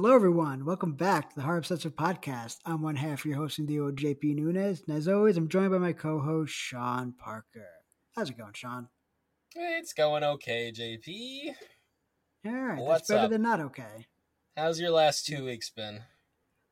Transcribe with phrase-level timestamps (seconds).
[0.00, 0.64] Hello, everyone.
[0.64, 2.58] Welcome back to the Horror Obsessive Podcast.
[2.64, 4.84] I'm one half of your hosting duo, JP Nunez.
[4.86, 7.66] And as always, I'm joined by my co host, Sean Parker.
[8.14, 8.86] How's it going, Sean?
[9.56, 11.52] It's going okay, JP.
[12.46, 12.78] All right.
[12.78, 13.30] What's that's better up?
[13.30, 14.06] than not okay.
[14.56, 16.02] How's your last two weeks been?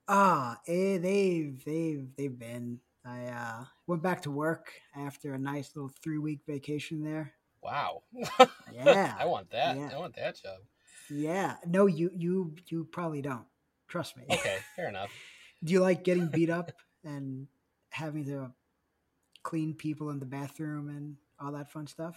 [0.06, 2.78] Ah, eh, they've, they've, they've been.
[3.04, 7.32] I uh, went back to work after a nice little three week vacation there.
[7.60, 8.04] Wow.
[8.72, 9.16] Yeah.
[9.18, 9.76] I want that.
[9.76, 9.90] Yeah.
[9.92, 10.58] I want that job.
[11.10, 11.56] Yeah.
[11.66, 13.46] No, you, you, you probably don't.
[13.88, 14.24] Trust me.
[14.30, 15.12] Okay, fair enough.
[15.64, 16.72] Do you like getting beat up
[17.04, 17.46] and
[17.90, 18.52] having to
[19.42, 22.16] clean people in the bathroom and all that fun stuff?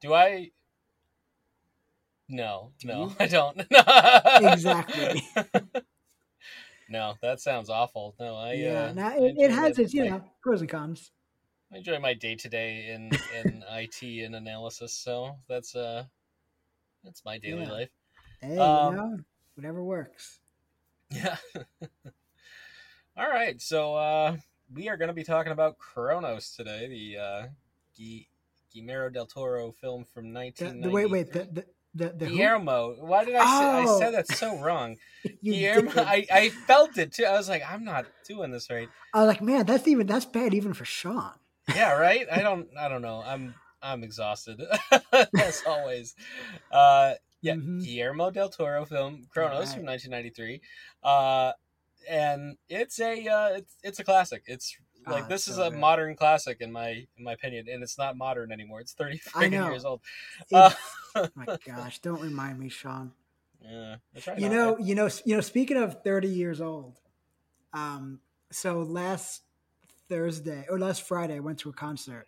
[0.00, 0.50] Do I?
[2.28, 3.16] No, Do no, you?
[3.18, 3.56] I don't.
[4.52, 5.22] Exactly.
[6.88, 8.14] no, that sounds awful.
[8.18, 8.54] No, I.
[8.56, 11.10] yeah, uh, now it, it has its you know pros and cons.
[11.72, 16.04] I enjoy my day to day in in IT and analysis, so that's uh,
[17.04, 17.70] that's my daily Yeah.
[17.70, 17.90] life.
[18.42, 19.18] Hey, Um, you know,
[19.54, 20.40] whatever works.
[21.10, 21.36] Yeah.
[23.16, 23.60] All right.
[23.60, 24.36] So uh,
[24.74, 27.46] we are going to be talking about Cronos today, the uh,
[27.96, 28.28] Gui-
[28.72, 30.88] Guillermo del Toro film from The, 1990.
[30.88, 32.36] the wait, wait, the the the, the who?
[32.36, 32.96] Guillermo.
[33.00, 33.96] Why did I say Oh.
[33.96, 34.96] I said that so wrong?
[35.42, 35.90] You Guillermo.
[35.90, 35.98] did.
[35.98, 37.24] I, I felt it too.
[37.26, 38.88] I was like, I'm not doing this right.
[39.12, 41.32] I was like, man, that's even that's bad even for Sean.
[41.74, 41.92] Yeah.
[41.92, 42.26] Right.
[42.32, 42.68] I don't.
[42.78, 43.22] I don't know.
[43.24, 43.54] I'm.
[43.82, 44.62] I'm exhausted
[45.38, 46.14] as always.
[46.70, 47.84] Uh, yeah, Mhm.
[47.84, 49.74] Guillermo del Toro film Cronos Right.
[49.74, 50.60] from 1993,
[51.02, 51.52] uh,
[52.08, 54.44] and it's a uh, it's it's a classic.
[54.46, 55.78] It's Ah, like this is so a good.
[55.80, 58.80] modern classic in my in my opinion, and it's not modern anymore.
[58.80, 60.00] It's 30 I freaking years old.
[60.52, 60.70] Uh,
[61.34, 63.12] my gosh, don't remind me, Sean.
[63.60, 63.96] yeah,
[64.36, 65.40] You not- know, you know, you know.
[65.40, 67.00] Speaking of thirty years old,
[67.72, 68.20] um,
[68.50, 69.42] so last
[70.08, 72.26] Thursday or last Friday, I went to a concert,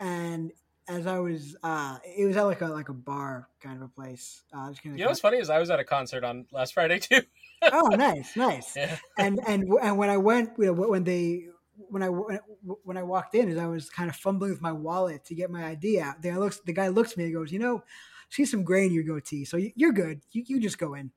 [0.00, 0.52] and
[0.88, 3.88] as I was, uh, it was at like a like a bar kind of a
[3.88, 4.42] place.
[4.52, 6.74] Uh, was gonna you know what's funny is I was at a concert on last
[6.74, 7.22] Friday too.
[7.62, 8.76] oh, nice, nice.
[8.76, 8.96] yeah.
[9.18, 13.34] And and and when I went, you know, when they when I when I walked
[13.34, 16.22] in, as I was kind of fumbling with my wallet to get my ID out,
[16.22, 17.82] the guy looks the guy looks at me and goes, you know.
[18.28, 20.20] See some gray in your goatee, so you- you're good.
[20.32, 21.12] You, you just go in.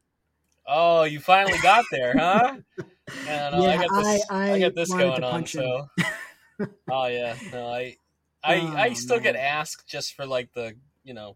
[0.67, 2.57] Oh, you finally got there, huh?
[3.25, 4.25] Yeah, no, I Yeah, got this.
[4.29, 5.39] I- I, I got this going on.
[5.39, 5.47] him.
[5.47, 5.89] So,
[6.91, 7.97] oh yeah, no, I,
[8.43, 11.35] I, I Oh, still get asked just for like the, you know,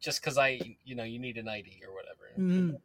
[0.00, 2.30] just because I, you know, you need an ID or whatever.
[2.38, 2.80] Mhm.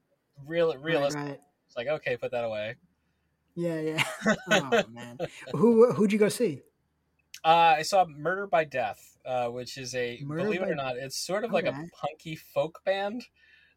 [0.45, 1.21] Real, realistic.
[1.21, 1.39] right.
[1.67, 2.75] It's like okay, put that away.
[3.55, 4.03] Yeah, yeah.
[4.51, 5.17] Oh man,
[5.53, 6.61] who who'd you go see?
[7.43, 10.97] Uh, I saw Murder by Death, uh, which is a Murder believe it or not,
[10.97, 13.25] it's sort of like a punky folk band.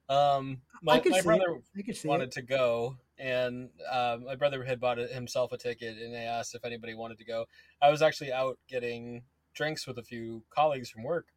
[0.08, 1.60] Um, I my, my brother.
[1.76, 2.32] I wanted it.
[2.32, 6.64] to go, and uh, my brother had bought himself a ticket, and they asked if
[6.64, 7.46] anybody wanted to go.
[7.80, 9.22] I was actually out getting
[9.54, 11.28] drinks with a few colleagues from work,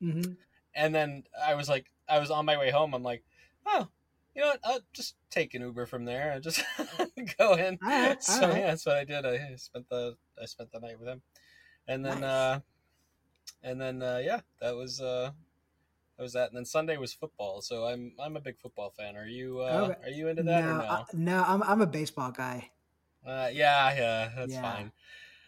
[0.00, 0.36] hmm
[0.74, 2.94] and then I was like, I was on my way home.
[2.94, 3.24] I'm like,
[3.66, 3.88] oh,
[4.34, 4.60] you know what?
[4.64, 6.62] I'll just take an Uber from there and just
[7.38, 7.78] go in.
[7.80, 8.54] Right, so right.
[8.54, 9.24] yeah, that's what I did.
[9.24, 11.22] I spent the I spent the night with him,
[11.88, 12.24] and then Nice.
[12.24, 12.60] uh,
[13.62, 15.32] and then uh, yeah, that was uh,
[16.16, 16.48] that was that.
[16.50, 17.62] And then Sunday was football.
[17.62, 19.16] So I'm I'm a big football fan.
[19.16, 20.00] Are you uh, Okay.
[20.04, 20.84] are you into No, that or no?
[20.88, 22.70] I- no, I'm I'm a baseball guy.
[23.24, 24.60] Uh, yeah, yeah, that's Yeah.
[24.60, 24.92] fine.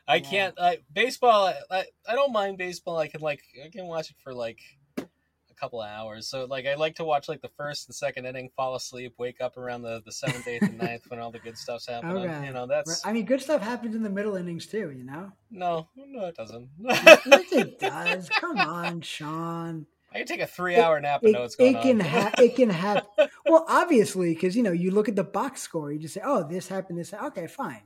[0.09, 0.55] I can't.
[0.59, 1.53] I baseball.
[1.71, 2.97] I, I don't mind baseball.
[2.99, 4.59] I can like I can watch it for like
[4.99, 6.27] a couple of hours.
[6.29, 9.41] So like I like to watch like the first and second inning, fall asleep, wake
[9.41, 12.45] up around the the seventh, eighth, and ninth when all the good stuff's happening.
[12.45, 14.91] You know that's I mean, good stuff happens in the middle innings too.
[14.97, 15.33] You know.
[15.51, 16.69] no, no, it doesn't.
[16.79, 17.21] yes,
[17.53, 18.29] it does.
[18.31, 19.87] Come on, Sean.
[20.11, 22.09] I can take a three hour nap and It, know what's going it can on.
[22.09, 23.29] ha- it can happen.
[23.45, 26.43] Well, obviously, because you know you look at the box score, you just say, "Oh,
[26.49, 27.83] this happened." This okay, fine,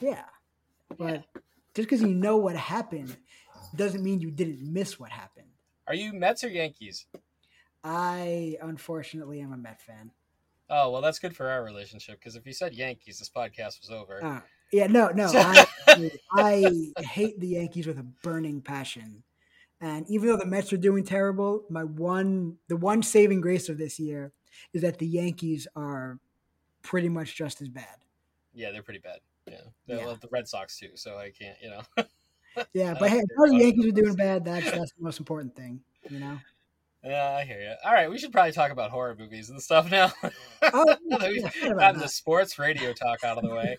[0.00, 0.24] yeah.
[0.98, 1.24] But
[1.74, 3.16] just because you know what happened
[3.74, 5.46] doesn't mean you didn't miss what happened.
[5.86, 7.06] Are you Mets or Yankees?
[7.84, 10.10] I unfortunately am a Met fan.
[10.70, 13.90] Oh well, that's good for our relationship because if you said Yankees, this podcast was
[13.90, 14.24] over.
[14.24, 14.40] Uh,
[14.72, 15.30] yeah, no, no.
[15.34, 15.66] I,
[16.32, 19.22] I hate the Yankees with a burning passion.
[19.80, 23.78] And even though the Mets are doing terrible, my one the one saving grace of
[23.78, 24.32] this year
[24.72, 26.20] is that the Yankees are
[26.82, 27.96] pretty much just as bad.
[28.54, 29.18] yeah, they're pretty bad.
[29.46, 30.06] Yeah, they Yeah.
[30.06, 31.58] love the Red Sox too, so I can't.
[31.60, 31.82] You know.
[32.74, 34.92] Yeah, but hey, don't as care long as the Yankees are doing bad, that's that's
[34.92, 36.42] the most important thing, you know.
[37.04, 37.74] Yeah, I hear you.
[37.84, 40.12] All right, we should probably talk about horror movies and stuff now.
[40.72, 43.76] Oh, we've yeah, forget gotten the sports radio talk out of the way.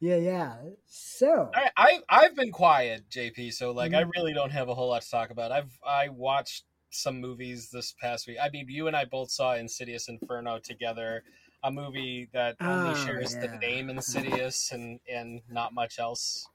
[0.00, 0.56] Yeah, yeah.
[0.86, 3.50] So, All right, I I've been quiet, JP.
[3.52, 4.10] So like, I Mhm.
[4.16, 5.52] really don't have a whole lot to talk about.
[5.52, 8.38] I've I watched some movies this past week.
[8.42, 11.24] I mean, you and I both saw Insidious Inferno together,
[11.62, 16.46] a movie that only Oh, shares the name Insidious and and not much else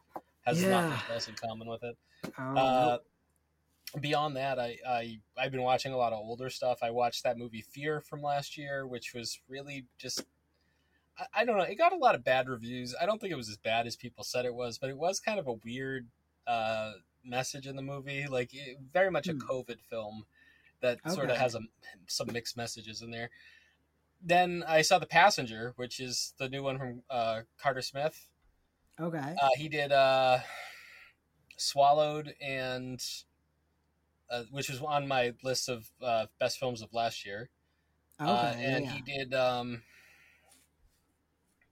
[0.45, 1.97] has not much else in common with it.
[2.38, 2.97] oh, Uh,
[4.00, 6.79] beyond that, I, I I've been watching a lot of older stuff.
[6.81, 10.25] I watched that movie Fear from last year, which was really just
[11.17, 11.63] I, I don't know.
[11.63, 12.95] It got a lot of bad reviews.
[13.00, 15.19] I don't think it was as bad as people said it was, but it was
[15.19, 16.07] kind of a weird
[16.47, 18.25] uh, message in the movie.
[18.27, 19.39] Like it, very much a Hmm.
[19.39, 20.25] COVID film
[20.81, 21.61] that sort of has a,
[22.07, 23.29] some mixed messages in there.
[24.25, 28.29] Then I saw The Passenger, which is the new one from uh, Carter Smith.
[28.99, 29.17] Okay.
[29.17, 30.39] Uh, he did uh,
[31.57, 33.03] Swallowed and
[34.29, 37.49] uh, which was on my list of uh, best films of last year.
[38.19, 38.31] okay.
[38.31, 38.91] uh, and yeah.
[38.91, 39.33] he did.
[39.33, 39.81] Um,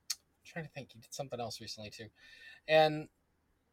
[0.09, 2.07] I'm trying to think, he did something else recently too,
[2.67, 3.07] and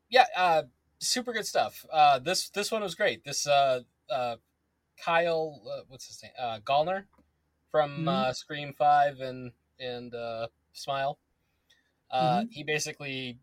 [0.08, 0.62] yeah, uh,
[1.00, 1.84] super good stuff.
[1.92, 3.24] Uh, this this one was great.
[3.24, 4.36] This uh, uh,
[5.04, 6.32] Kyle, uh, what's his name?
[6.38, 7.04] Uh, Gallner
[7.70, 8.08] from Mhm.
[8.08, 11.18] uh, Scream Five and and uh, Smile.
[12.10, 12.48] Uh, Mm-hmm.
[12.50, 13.38] He basically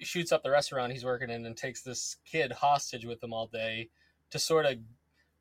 [0.00, 3.46] shoots up the restaurant he's working in and takes this kid hostage with him all
[3.46, 3.88] day
[4.30, 4.78] to sort of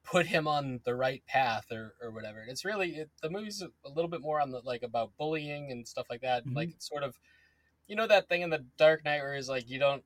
[0.04, 2.39] put him on the right path or, or whatever.
[2.42, 5.71] And it's really it, the movie's a little bit more on the like about bullying
[5.71, 6.45] and stuff like that.
[6.45, 6.56] Mhm.
[6.56, 7.19] Like it's sort of
[7.88, 10.04] you know that thing in the Dark Knight where it's like you don't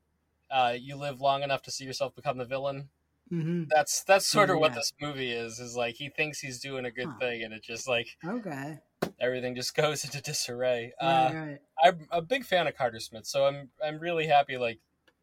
[0.49, 2.89] uh, you live long enough to see yourself become the villain.
[3.29, 5.59] Hmm That's that's sort of what this movie is.
[5.59, 7.19] Is like he thinks he's doing a good Huh.
[7.19, 8.79] thing, and it just like Okay.
[9.19, 10.93] everything just goes into disarray.
[10.99, 11.61] Uh, Right, right.
[11.83, 14.79] I'm a big fan of Carter Smith, so I'm I'm really happy like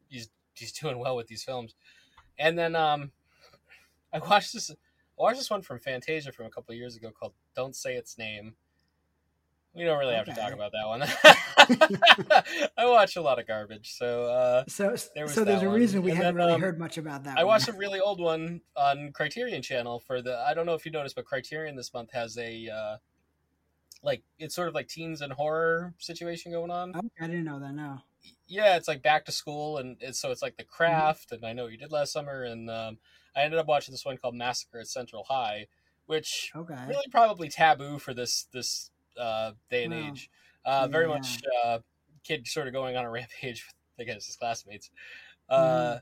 [0.08, 1.74] he's he's doing well with these films.
[2.38, 3.12] And then um
[4.12, 4.74] I watched this I
[5.16, 8.18] watched this one from Fantasia from a couple of years ago called Don't Say Its
[8.18, 8.56] Name.
[9.74, 11.02] We don't really have to talk about that one.
[12.78, 15.74] I watch a lot of garbage, so uh So, There was so there's a one.
[15.76, 17.38] reason we And haven't then, really um, heard much about that.
[17.38, 17.48] I one.
[17.54, 20.36] watched a really old one on Criterion Channel for the.
[20.38, 22.96] I don't know if you noticed, but Criterion this month has a uh,
[24.02, 26.90] like it's sort of like teens and horror situation going on.
[26.90, 27.72] Okay, I didn't know that.
[27.74, 28.00] No.
[28.46, 31.52] Yeah, it's like back to school, and it's, so it's like the craft, and I
[31.52, 32.98] know what you did last summer, and um,
[33.34, 35.66] I ended up watching this one called Massacre at Central High,
[36.06, 36.74] which Okay.
[36.86, 39.94] really probably taboo for this this uh, day and Wow.
[39.94, 40.30] age.
[40.64, 41.80] Uh, very much uh,
[42.24, 43.66] kid sort of going on a rampage
[43.98, 44.90] against his classmates.
[45.48, 45.98] Uh,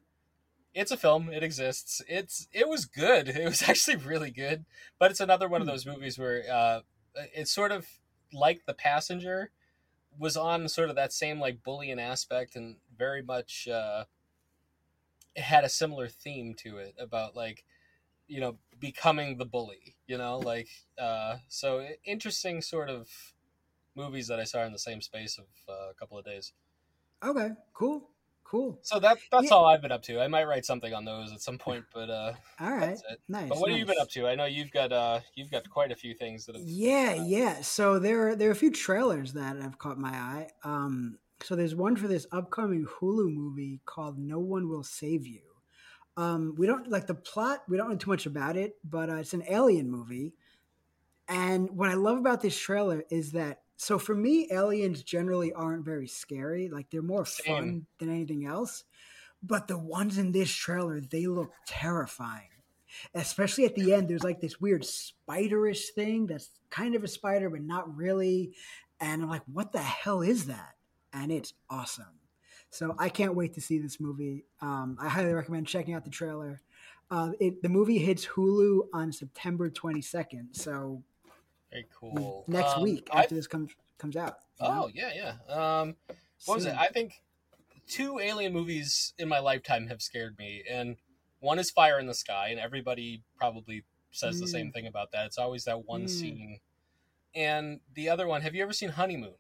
[0.75, 1.31] It's a film.
[1.31, 2.03] It exists.
[2.09, 3.29] It's it was good.
[3.29, 4.65] It was actually really good.
[4.99, 5.69] But it's another one of Hmm.
[5.69, 6.81] those movies where uh,
[7.15, 7.89] it's sort of
[8.33, 9.51] like The Passenger
[10.19, 14.05] was on sort of that same like bullying aspect and very much uh,
[15.35, 17.65] it had a similar theme to it about like
[18.29, 20.69] you know becoming the bully you know like
[20.99, 23.09] uh so interesting sort of
[23.95, 26.53] movies that i saw in the same space of uh, a couple of days
[27.25, 27.51] Okay.
[27.73, 28.09] Cool.
[28.45, 28.79] Cool.
[28.83, 29.55] so that that's Yeah.
[29.57, 32.11] all i've been up to i might write something on those at some point but
[32.11, 32.89] uh All right.
[32.89, 33.49] that's it Nice.
[33.49, 35.91] but what have you been up to i know you've got uh you've got quite
[35.93, 37.63] a few things that have Yeah, yeah.
[37.63, 40.49] So there, are there are a few trailers that have caught my eye.
[40.65, 45.43] Um, so there's one for this upcoming Hulu movie called "No One Will Save You."
[46.17, 47.63] Um, we don't like the plot.
[47.69, 50.35] We don't know too much about it, but uh, it's an alien movie.
[51.29, 55.85] And what I love about this trailer is that, so for me, aliens generally aren't
[55.85, 56.69] very scary.
[56.69, 57.55] Like they're more Same.
[57.55, 58.85] fun than anything else.
[59.43, 62.49] But the ones in this trailer, they look terrifying.
[63.15, 67.49] Especially at the end, there's like this weird spiderish thing that's kind of a spider,
[67.49, 68.53] but not really.
[69.01, 70.75] And I'm like, what the hell is that?
[71.13, 72.21] And it's awesome.
[72.73, 74.47] So I can't wait to see this movie.
[74.63, 76.63] Um, I highly recommend checking out the trailer.
[77.11, 81.03] Uh, it, the movie hits Hulu on September 22nd, so
[81.71, 84.39] very cool next Um, week I- after this comes comes out.
[84.61, 84.85] you know?
[84.85, 85.95] oh yeah yeah um
[86.47, 87.23] what was it i think
[87.87, 90.97] two alien movies in my lifetime have scared me and
[91.39, 95.27] one is fire in the sky and everybody probably says the same thing about that
[95.27, 96.09] it's always that one Mm.
[96.11, 96.61] scene
[97.35, 99.35] and the other one have you ever seen honeymoon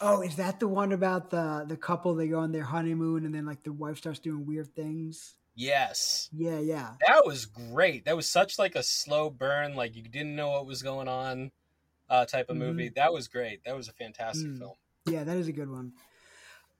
[0.00, 2.14] Oh, is that the one about the the couple?
[2.14, 5.36] They go on their honeymoon, and then like the wife starts doing weird things.
[5.54, 6.98] yes Yeah, yeah.
[7.06, 10.66] that was great that was such like a slow burn like you didn't know what
[10.66, 11.52] was going on
[12.10, 12.58] uh type of Mhm.
[12.58, 14.58] movie that was great that was a fantastic Mm.
[14.58, 15.92] film Yeah, that is a good one.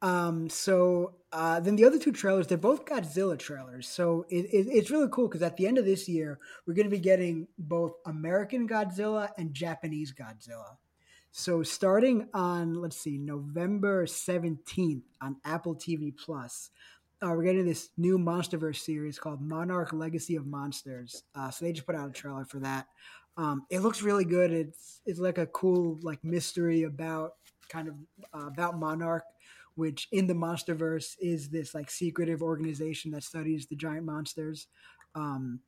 [0.02, 3.88] Um, so uh, then the other two trailers, they're both Godzilla trailers.
[3.88, 6.86] So it, it, it's really cool because at the end of this year, we're going
[6.86, 10.78] to be getting both American Godzilla and Japanese Godzilla.
[11.38, 16.70] So starting on, let's see, November 17th on Apple TV Plus,
[17.22, 21.24] uh, we're getting this new MonsterVerse series called Monarch Legacy of Monsters.
[21.34, 22.86] Uh, so they just put out a trailer for that.
[23.36, 24.50] Um, it looks really good.
[24.50, 27.34] It's it's like a cool like mystery about
[27.68, 27.94] kind of
[28.32, 29.24] uh, about Monarch,
[29.74, 34.68] which in the MonsterVerse is this like secretive organization that studies the giant monsters.
[35.14, 35.60] Um,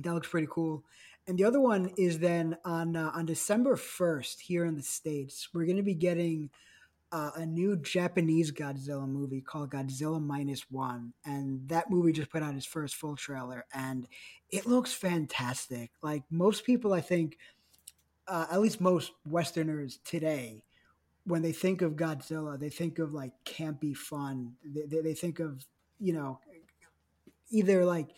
[0.00, 0.84] that looks pretty cool.
[1.28, 5.50] And the other one is then on uh, on December first here in the states,
[5.52, 6.48] we're going to be getting
[7.12, 12.42] uh, a new Japanese Godzilla movie called Godzilla Minus One, and that movie just put
[12.42, 14.08] out its first full trailer, and
[14.50, 15.90] it looks fantastic.
[16.02, 17.36] Like most people, I think,
[18.26, 20.64] uh, at least most Westerners today,
[21.24, 24.54] when they think of Godzilla, they think of like campy fun.
[24.64, 25.62] They, they, they think of
[26.00, 26.40] you know
[27.50, 28.08] either like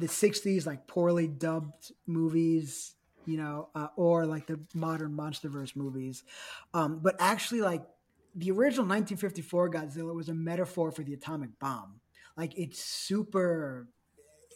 [0.00, 2.94] the 60s like poorly dubbed movies
[3.26, 6.24] you know uh, or like the modern monsterverse movies.
[6.74, 7.82] Um, but actually like
[8.34, 12.00] the original 1954 godzilla was a metaphor for the atomic bomb.
[12.36, 13.88] Like it's super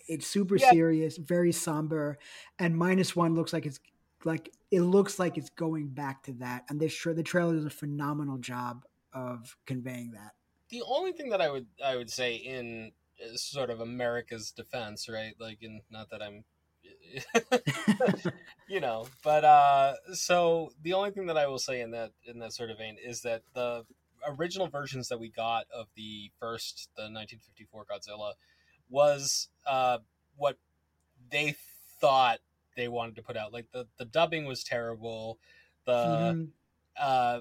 [0.08, 0.70] it's super yeah.
[0.70, 2.18] serious very somber
[2.58, 3.80] and minus one looks like it's
[4.24, 7.64] like it looks like it's going back to that and this sure the trailer does
[7.64, 10.32] a phenomenal job of conveying that.
[10.70, 12.92] The only thing that i would i would say in
[13.36, 15.34] sort of America's defense, right?
[15.38, 16.44] Like, in not that I'm,
[18.68, 22.38] you know, but uh, so the only thing that I will say in that in
[22.40, 23.84] that sort of vein is that the
[24.26, 28.32] original versions that we got of the first the 1954 Godzilla
[28.88, 29.98] was uh,
[30.36, 30.58] what
[31.30, 31.54] they
[32.00, 32.38] thought
[32.76, 33.52] they wanted to put out.
[33.52, 35.38] Like the the dubbing was terrible.
[35.86, 36.44] The mm-hmm.
[37.00, 37.40] uh,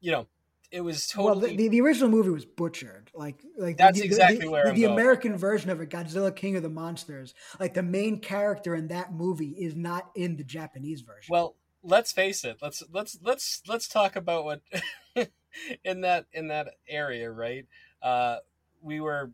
[0.00, 0.26] you know
[0.70, 3.10] it was totally well, the, the, original movie was butchered.
[3.14, 6.56] Like like that's the, exactly the, where the, the american version of it godzilla king
[6.56, 11.00] of the monsters like the main character in that movie is not in the japanese
[11.00, 11.30] version.
[11.30, 12.58] Well let's face it.
[12.60, 14.60] Let's let's let's let's talk about what
[15.84, 17.66] in that in that area right?
[18.02, 18.36] Uh
[18.80, 19.32] we were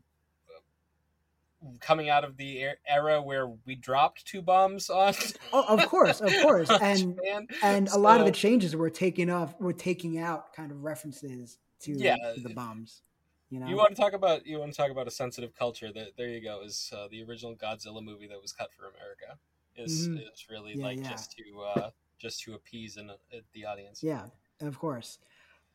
[1.79, 5.13] coming out of the era where we dropped two bombs on.
[5.53, 7.47] oh, of course, of course, and Japan.
[7.63, 10.83] and so, a lot of the changes were taking off, were taking out kind of
[10.83, 13.01] references to, yeah, to the bombs.
[13.49, 15.91] You know, you want to talk about you want to talk about a sensitive culture.
[15.93, 19.37] That there you go is uh, the original Godzilla movie that was cut for America.
[19.75, 20.17] Is mm-hmm.
[20.17, 21.09] is really yeah, like yeah.
[21.09, 23.15] just to uh, just to appease in, uh,
[23.53, 24.01] the audience.
[24.01, 24.25] Yeah,
[24.61, 25.19] of course.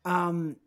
[0.05, 0.57] Um,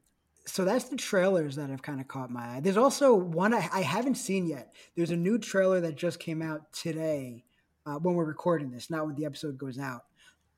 [0.46, 2.60] so that's the trailers that have kind of caught my eye.
[2.60, 4.74] There's also one I, I haven't seen yet.
[4.96, 7.44] There's a new trailer that just came out today
[7.86, 10.02] uh, when we're recording this, not when the episode goes out,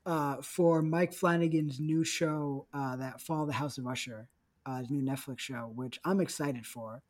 [0.05, 4.29] uh, for Mike Flanagan's new show uh, that Fall the House of Usher,
[4.65, 7.03] uh, his new Netflix show, which I'm excited for.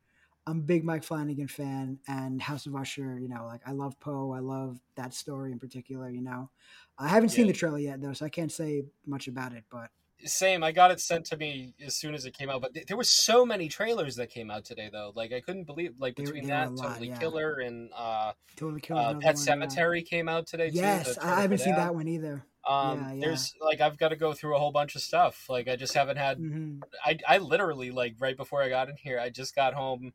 [0.46, 3.18] I'm a big Mike Flanagan fan, and House of Usher.
[3.18, 4.32] You know, like I love Poe.
[4.32, 6.08] I love that story in particular.
[6.08, 6.50] You know,
[6.98, 7.36] I haven't yeah.
[7.36, 9.64] seen the trailer yet though, so I can't say much about it.
[9.70, 9.90] But
[10.24, 10.62] same.
[10.62, 12.96] I got it sent to me as soon as it came out, but th- there
[12.96, 15.12] were so many trailers that came out today, though.
[15.14, 17.18] Like I couldn't believe, like between that, lot, Totally yeah.
[17.18, 20.08] Killer and uh, Totally Killer, uh, Pet Sematary yeah.
[20.08, 20.70] came out today.
[20.72, 22.44] Yes, too, I haven't seen that one either.
[22.66, 25.46] Um, yeah, there's like I've got to go through a whole bunch of stuff.
[25.48, 26.38] Like I just haven't had.
[26.38, 26.80] Mm-hmm.
[27.04, 30.12] I I literally like right before I got in here, I just got home,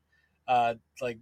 [0.47, 1.19] uh, like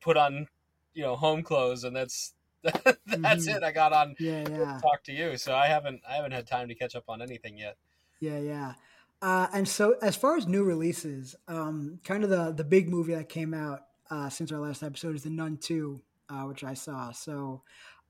[0.00, 0.48] put on,
[0.94, 3.56] you know, home clothes, and that's that's mm-hmm.
[3.56, 3.62] it.
[3.62, 4.16] I got on.
[4.18, 4.80] Yeah, yeah.
[4.82, 7.58] Talk to you, so I haven't I haven't had time to catch up on anything
[7.58, 7.76] yet.
[8.20, 8.72] Yeah, yeah.
[9.22, 13.14] Uh, and so, as far as new releases, um, kind of the the big movie
[13.14, 13.80] that came out
[14.10, 17.10] uh, since our last episode is The Nun Two, uh, which I saw.
[17.12, 17.62] So,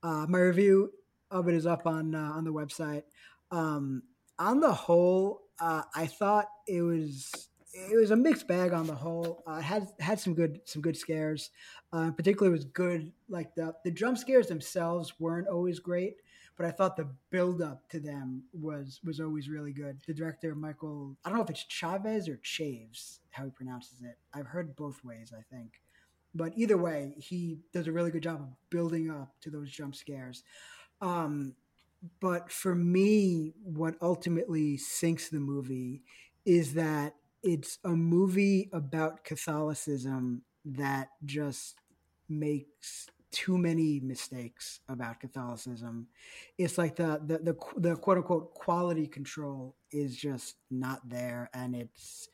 [0.03, 0.93] uh, my review
[1.31, 3.03] of it is up on uh, on the website.
[3.51, 4.03] Um,
[4.39, 8.95] on the whole, uh, I thought it was it was a mixed bag on the
[8.95, 9.43] whole.
[9.47, 11.51] Uh, had had some good some good scares.
[11.93, 13.13] Uh, particularly was good.
[13.29, 16.17] Like the the jump scares themselves weren't always great,
[16.57, 19.99] but I thought the build up to them was was always really good.
[20.07, 24.17] The director Michael, I don't know if it's Chavez or Chaves, how he pronounces it.
[24.33, 25.81] I've heard both ways, I think,
[26.35, 29.95] but either way, he does a really good job of building up to those jump
[29.95, 30.43] scares.
[31.01, 31.55] Um,
[32.21, 36.03] but for me, what ultimately sinks the movie
[36.45, 41.77] is that it's a movie about Catholicism that just
[42.29, 46.07] makes too many mistakes about Catholicism.
[46.57, 51.75] It's like the the the, the quote unquote quality control is just not there, and
[51.75, 52.29] it's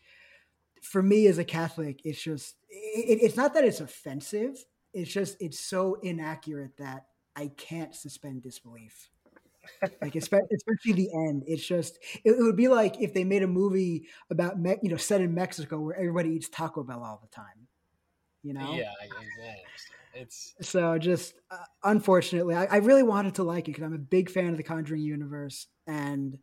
[0.82, 4.64] for me as a Catholic, it's just it, it's not that it's offensive.
[4.92, 9.08] It's just it's so inaccurate that I can't suspend disbelief.
[10.02, 14.06] like especially the end, it's just it, would be like if they made a movie
[14.30, 17.68] about you know set in Mexico where everybody eats Taco Bell all the time.
[18.42, 18.72] You know?
[18.72, 19.62] Yeah, exactly.
[20.14, 23.98] It's so just uh, unfortunately, I, I, really wanted to like it because I'm a
[23.98, 26.38] big fan of the Conjuring universe, and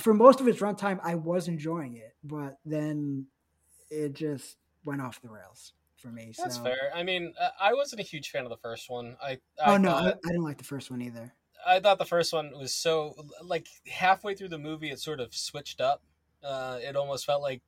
[0.00, 2.14] for most of its runtime, I was enjoying it.
[2.24, 3.26] But then
[3.90, 6.32] it just went off the rails for me.
[6.38, 6.64] That's so.
[6.64, 6.90] fair.
[6.94, 9.16] I mean, uh, I wasn't a huge fan of the first one.
[9.22, 11.34] I, I oh no, I, I didn't like the first one either.
[11.66, 15.34] I thought the first one was so like halfway through the movie, it sort of
[15.34, 16.02] switched up.
[16.42, 17.60] Uh, it almost felt like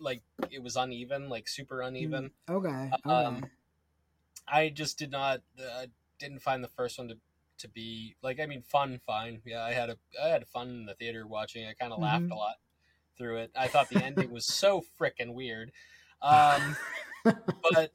[0.00, 2.30] like it was uneven, like super uneven.
[2.48, 2.90] Mm, okay.
[3.06, 3.24] okay.
[3.24, 3.44] Um,
[4.46, 5.86] I just did not uh,
[6.18, 7.16] didn't find the first one to
[7.58, 10.86] to be like I mean fun fine yeah I had a I had fun in
[10.86, 12.04] the theater watching I kind of mm-hmm.
[12.04, 12.54] laughed a lot
[13.16, 13.50] through it.
[13.56, 15.70] I thought the ending was so freaking weird.
[16.20, 16.76] Um,
[17.24, 17.90] but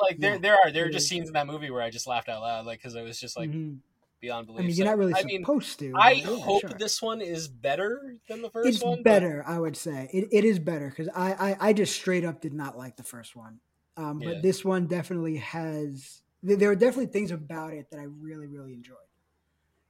[0.00, 2.28] like there there are there are just scenes in that movie where I just laughed
[2.28, 3.78] out loud, like because it was just like Mhm.
[4.20, 4.60] beyond belief.
[4.60, 5.92] I mean, So, you're not really I mean, supposed to.
[5.96, 6.70] I yeah, hope sure.
[6.78, 8.98] this one is better than the first it's one.
[8.98, 9.44] but- better.
[9.46, 12.54] I would say it, it is better because I, I I just straight up did
[12.54, 13.60] not like the first one,
[13.98, 14.34] um, Yeah.
[14.34, 16.22] but this one definitely has.
[16.42, 18.96] There there are definitely things about it that I really really enjoyed,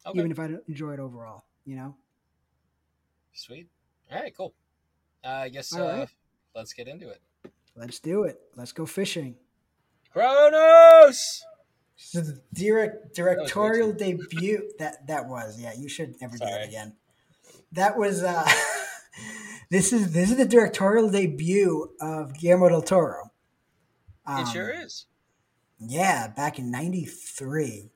[0.07, 1.45] okay, even if I don't enjoy it overall.
[1.65, 1.97] You know.
[3.33, 3.69] sweet.
[4.11, 4.55] All right, cool.
[5.23, 6.09] Uh, I guess All uh, right.
[6.55, 7.21] let's get into it.
[7.77, 8.41] Let's do it.
[8.57, 9.37] Let's go fishing.
[10.13, 11.45] Cronos.
[11.97, 14.19] So the direct directorial great.
[14.31, 16.53] debut that that was yeah you should never do Sorry.
[16.53, 16.95] that again.
[17.73, 18.49] That was uh
[19.71, 23.28] this is this is the directorial debut of Guillermo del Toro.
[24.37, 25.07] It sure Um, is.
[25.81, 27.91] Yeah, back in '93,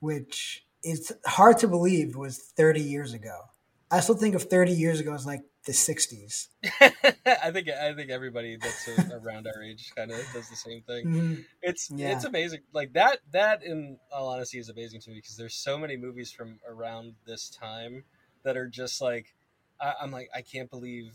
[0.00, 3.50] which is hard to believe was 30 years ago.
[3.90, 6.48] I still think of 30 years ago as like the 60s.
[6.80, 11.06] I think I think everybody that's around our age kind of does the same thing.
[11.06, 11.44] Mhm.
[11.62, 12.12] It's Yeah.
[12.12, 12.60] it's amazing.
[12.72, 16.30] Like that that in all honesty is amazing to me because there's so many movies
[16.30, 18.04] from around this time
[18.44, 19.34] that are just like
[19.80, 21.14] I, I'm like I can't believe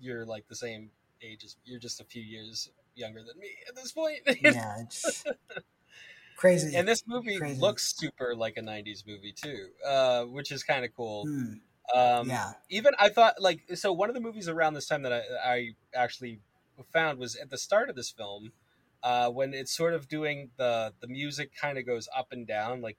[0.00, 0.90] you're like the same
[1.22, 4.20] age as you're just a few years younger than me at this point.
[4.40, 5.24] Yeah, it's
[6.36, 6.76] crazy.
[6.76, 7.60] and this movie Crazy.
[7.60, 11.26] looks super like a 90s movie too, uh, which is kind of cool.
[11.26, 11.60] Mm,
[11.94, 12.54] Um, yeah.
[12.70, 15.74] even I thought like so one of the movies around this time that I, I
[15.94, 16.40] actually
[16.92, 18.52] found was at the start of this film
[19.02, 22.80] uh, when it's sort of doing the the music kind of goes up and down
[22.82, 22.98] like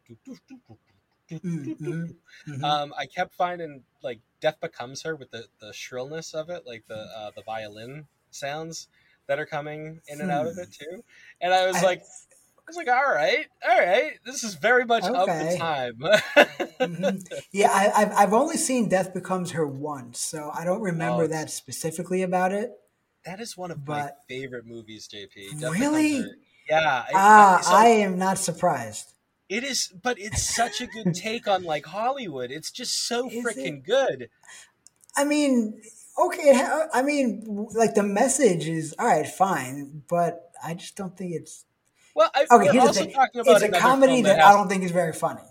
[1.32, 2.16] Mm, mhm,
[2.48, 2.64] mhm.
[2.64, 6.88] um, I kept finding like Death Becomes Her with the, the shrillness of it like
[6.88, 8.88] the uh, the violin sounds
[9.30, 11.04] that are coming in and out of it too
[11.40, 11.86] and I was Hmm.
[11.86, 15.56] I- like I was like all right all right this is very much of the
[15.58, 15.96] time
[16.80, 17.26] Mhm.
[17.52, 21.28] Yeah, I, I've I've only seen Death Becomes Her once, so I don't remember Oh,
[21.28, 22.72] that specifically about it.
[23.26, 25.60] That is one of my favorite movies, JP.
[25.60, 26.24] Death Really?
[26.70, 27.06] Yeah.
[27.08, 29.14] I- Ah, so I am not surprised.
[29.50, 32.50] it is, but it's such a good take on like Hollywood.
[32.52, 34.30] It's just so freaking good.
[35.18, 35.82] I mean,
[36.20, 41.18] okay, ha- I mean, like the message is all right, fine, but I just don't
[41.18, 41.66] think it's
[42.16, 42.70] Well, I, okay.
[42.72, 45.14] Here's the thing: talking about it's a comedy that, that, I don't think is very
[45.14, 45.42] funny.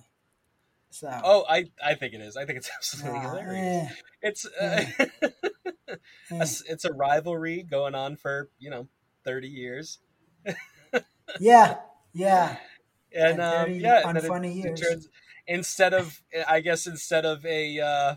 [0.90, 2.36] So, Oh, I I think it is.
[2.36, 3.54] I think it's absolutely ah, hilarious.
[3.56, 3.88] eh,
[4.22, 5.06] It's uh, eh.
[6.32, 8.88] a, it's a rivalry going on for you know
[9.24, 9.98] thirty years,
[11.40, 11.76] yeah,
[12.12, 12.56] yeah,
[13.14, 15.08] and Yeah, um, 30 yeah, and then it- unfunny it turns
[15.46, 18.14] instead of I guess instead of a uh,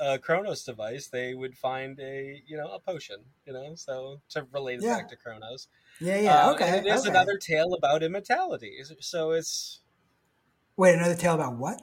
[0.00, 4.46] a Cronos device, they would find a you know a potion, you know, so to
[4.52, 4.96] relate it Yeah.
[4.96, 5.68] back to Cronos.
[6.00, 6.46] yeah, yeah.
[6.48, 7.10] Uh, okay, it is okay.
[7.10, 8.78] another tale about immortality.
[9.00, 9.80] So it's
[10.76, 11.80] Wait, another tale about what?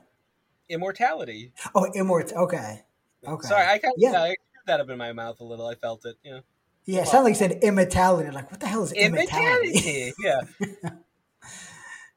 [0.69, 1.51] immortality.
[1.75, 2.33] Oh, immort.
[2.33, 2.83] Okay,
[3.27, 3.47] okay.
[3.47, 4.11] Sorry, I kind of Yeah.
[4.11, 4.21] yeah.
[4.23, 4.35] I
[4.67, 5.65] that up in my mouth a little.
[5.65, 6.41] I felt it, you know.
[6.85, 8.29] Yeah, it sounded like you said immortality.
[8.31, 9.69] Like, what the hell is immortality?
[9.69, 10.13] Immortality.
[10.19, 10.89] yeah.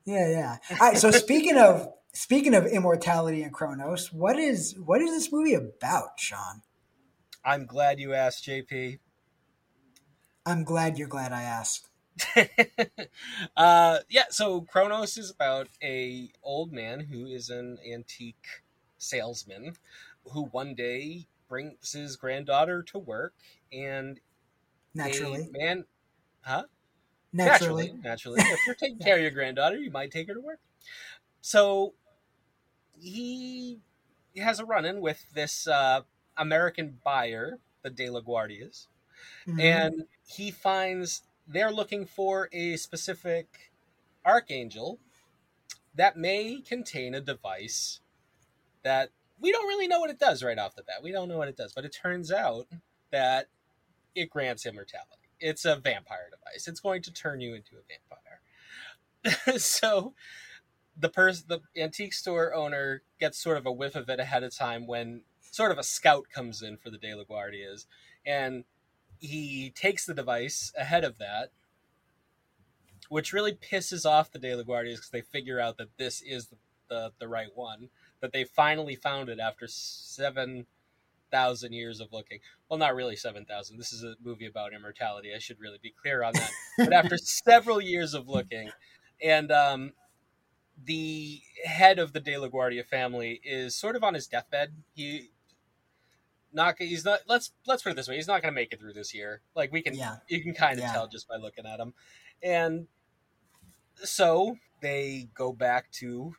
[0.05, 0.57] Yeah, yeah.
[0.73, 0.99] All right.
[0.99, 6.19] So speaking of speaking of immortality and Cronos, what is what is this movie about,
[6.19, 6.63] Sean?
[7.45, 8.99] I'm glad you asked, JP.
[10.47, 11.89] I'm glad you're glad I asked.
[13.57, 18.63] uh, yeah, so Cronos is about a old man who is an antique
[18.97, 19.75] salesman
[20.33, 23.35] who one day brings his granddaughter to work
[23.73, 24.21] and
[24.95, 25.85] Naturally, man
[26.43, 26.65] huh
[27.33, 27.93] naturally.
[28.03, 30.61] naturally naturally if you're taking care of your granddaughter you might take her to work
[31.41, 31.95] so
[32.99, 33.81] he
[34.37, 36.03] has a run-in with this uh,
[36.37, 38.89] american buyer the de la guardias
[39.47, 39.61] Mhm.
[39.61, 43.73] and he finds they're looking for a specific
[44.25, 45.01] archangel
[45.95, 48.01] that may contain a device
[48.83, 51.03] that we don't really know what it does right off the bat.
[51.03, 52.69] We don't know what it does, but it turns out
[53.11, 53.49] that
[54.15, 55.31] it grants immortality.
[55.41, 56.69] It's a vampire device.
[56.69, 57.83] It's going to turn you into a
[59.25, 59.59] vampire.
[59.59, 60.15] so
[60.97, 64.55] the person the antique store owner gets sort of a whiff of it ahead of
[64.55, 67.87] time when sort of a scout comes in for the De La Guardias
[68.27, 68.65] and
[69.21, 71.51] he takes the device ahead of that,
[73.09, 76.49] which really pisses off the De La Guardias because they figure out that this is
[76.49, 76.57] the,
[76.89, 77.89] the, the right one,
[78.21, 82.41] that they finally found it after 7,000 years of looking.
[82.69, 83.79] Well, not really 7,000.
[83.79, 85.33] This is a movie about immortality.
[85.35, 86.51] I should really be clear on that.
[86.79, 88.71] but after several years of looking,
[89.23, 89.93] and um,
[90.83, 94.75] the head of the De La Guardia family is sort of on his deathbed.
[94.95, 95.31] He
[96.53, 98.79] not he's not let's let's put it this way he's not going to make it
[98.79, 100.19] through this year like we can Yeah.
[100.29, 100.93] you can kind of Yeah.
[100.93, 101.95] tell just by looking at him
[102.45, 102.87] and
[103.97, 106.37] so they go back to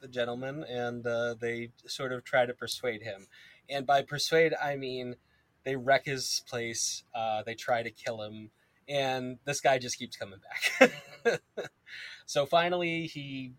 [0.00, 3.26] the gentleman and uh, they sort of try to persuade him
[3.68, 5.16] and by persuade i mean
[5.64, 7.04] they wreck his place.
[7.14, 8.50] Uh, they try to kill him,
[8.88, 11.40] and this guy just keeps coming back.
[12.26, 13.52] so finally, he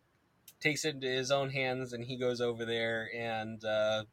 [0.60, 4.04] takes it into his own hands, and he goes over there, and uh,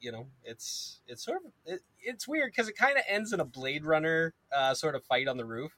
[0.00, 3.40] you know, it's it's sort of it, it's weird because it kind of ends in
[3.40, 5.76] a Blade Runner uh, sort of fight on the roof.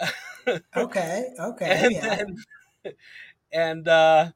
[0.76, 2.16] okay, okay, and yeah.
[2.16, 2.94] then,
[3.52, 4.30] and uh,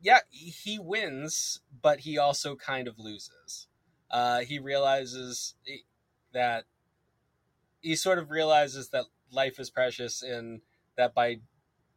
[0.00, 3.66] yeah, he wins, but he also kind of loses.
[4.10, 5.54] Uh, he realizes
[6.32, 6.64] that
[7.86, 10.62] he sort of realizes that life is precious and
[10.96, 11.40] that by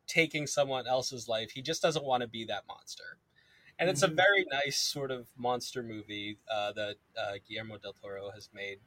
[0.08, 3.20] taking someone else's life, he just doesn't want to be that monster.
[3.80, 4.16] And it's a Mhm.
[4.16, 8.82] very nice sort of monster movie uh, that uh, Guillermo del Toro has made.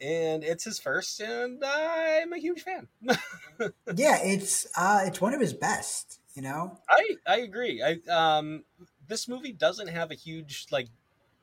[0.00, 2.88] And it's his first, and I'm a huge fan.
[3.90, 6.20] yeah, it's uh, it's one of his best.
[6.34, 7.82] You know, I I agree.
[7.82, 8.64] I um
[9.06, 10.88] this movie doesn't have a huge like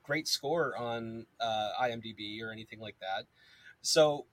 [0.04, 3.28] great score on uh, IMDb or anything like that.
[3.82, 4.28] So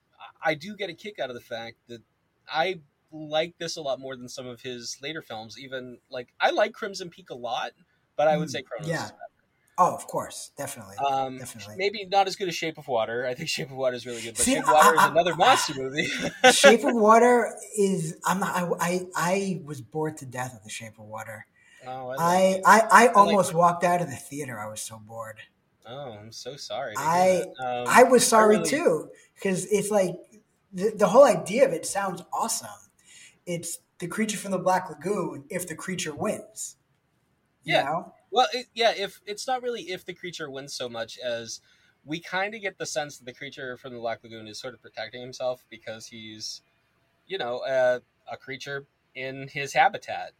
[0.45, 2.01] I do get a kick out of the fact that
[2.47, 2.79] I
[3.11, 5.57] like this a lot more than some of his later films.
[5.59, 7.71] Even like I like Crimson Peak a lot,
[8.15, 8.87] but I would Mm, say Cronos.
[8.87, 9.09] yeah.
[9.77, 10.95] oh, of course, definitely.
[10.97, 11.75] Um, Definitely.
[11.77, 13.25] maybe not as good as Shape of Water.
[13.25, 15.11] I think Shape of Water is really good, but See, Shape of Water I- is
[15.11, 16.07] another I- monster movie.
[16.51, 20.69] Shape of Water is I'm not, I, I I was bored to death with the
[20.69, 21.45] Shape of Water.
[21.87, 22.61] oh, I, I like.
[22.65, 24.59] I, I almost walked out of the theater.
[24.59, 25.37] I was so bored.
[25.87, 26.93] oh, I'm so sorry.
[26.97, 30.15] I- Um, I was sorry really- too because it's like
[30.75, 32.69] the, the whole idea of it sounds awesome.
[33.45, 36.77] It's the creature from the Black Lagoon if the creature wins.
[37.63, 37.83] You Yeah.
[37.83, 38.13] know?
[38.31, 41.61] Well, it, yeah, if it's not really if the creature wins so much as
[42.05, 44.73] we kind of get the sense that the creature from the Black Lagoon is sort
[44.73, 46.61] of protecting himself because he's,
[47.27, 50.33] you know, a, a creature in his habitat,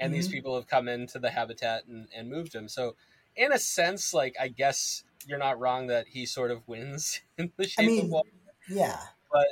[0.00, 0.28] and these Mhm.
[0.28, 2.68] people have come into the habitat and, and moved him.
[2.68, 2.96] So,
[3.36, 7.52] in a sense, like I guess you're not wrong that he sort of wins in
[7.56, 8.28] the shape of mean, water,
[8.66, 9.08] Yeah.
[9.30, 9.48] but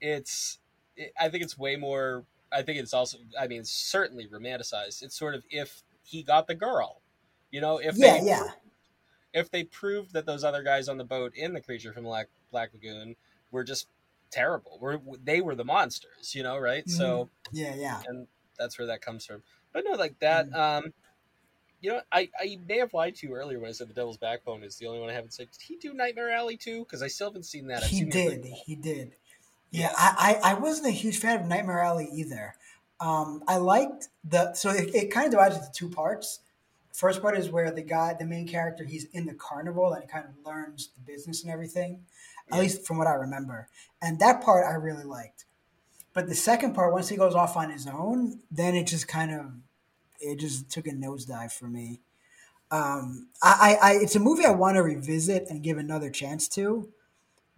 [0.00, 0.58] it's,
[0.96, 2.24] it, I think it's way more.
[2.52, 5.02] I think it's also, I mean, certainly romanticized.
[5.02, 7.00] It's sort of if he got the girl,
[7.50, 8.50] you know, if Yeah, they yeah.
[9.32, 12.28] if they proved that those other guys on the boat in the creature from Black,
[12.50, 13.16] Black Lagoon
[13.50, 13.88] were just
[14.30, 16.88] terrible, were they were the monsters, you know, right?
[16.88, 18.02] So Yeah, yeah.
[18.06, 18.26] and
[18.58, 19.42] that's where that comes from.
[19.72, 20.52] But no, like that.
[20.54, 20.94] Um,
[21.80, 24.16] you know, I, I may have lied to you earlier when I said the Devil's
[24.16, 25.48] Backbone is the only one I haven't said.
[25.52, 26.80] Did he do Nightmare Alley too?
[26.80, 27.82] Because I still haven't seen that.
[27.82, 28.44] I've He seen did.
[28.46, 29.14] He did.
[29.70, 32.54] Yeah, I, I, I wasn't a huge fan of Nightmare Alley either.
[33.00, 36.40] Um, I liked the so it, it kind of divides into two parts.
[36.94, 40.08] First part is where the guy, the main character, he's in the carnival and he
[40.08, 42.00] kind of learns the business and everything,
[42.50, 43.68] at least from what I remember.
[44.00, 45.44] And that part I really liked.
[46.14, 49.30] But the second part, once he goes off on his own, then it just kind
[49.30, 49.52] of
[50.20, 52.00] it just took a nosedive for me.
[52.70, 56.48] Um, I, I, I it's a movie I want to revisit and give another chance
[56.48, 56.88] to,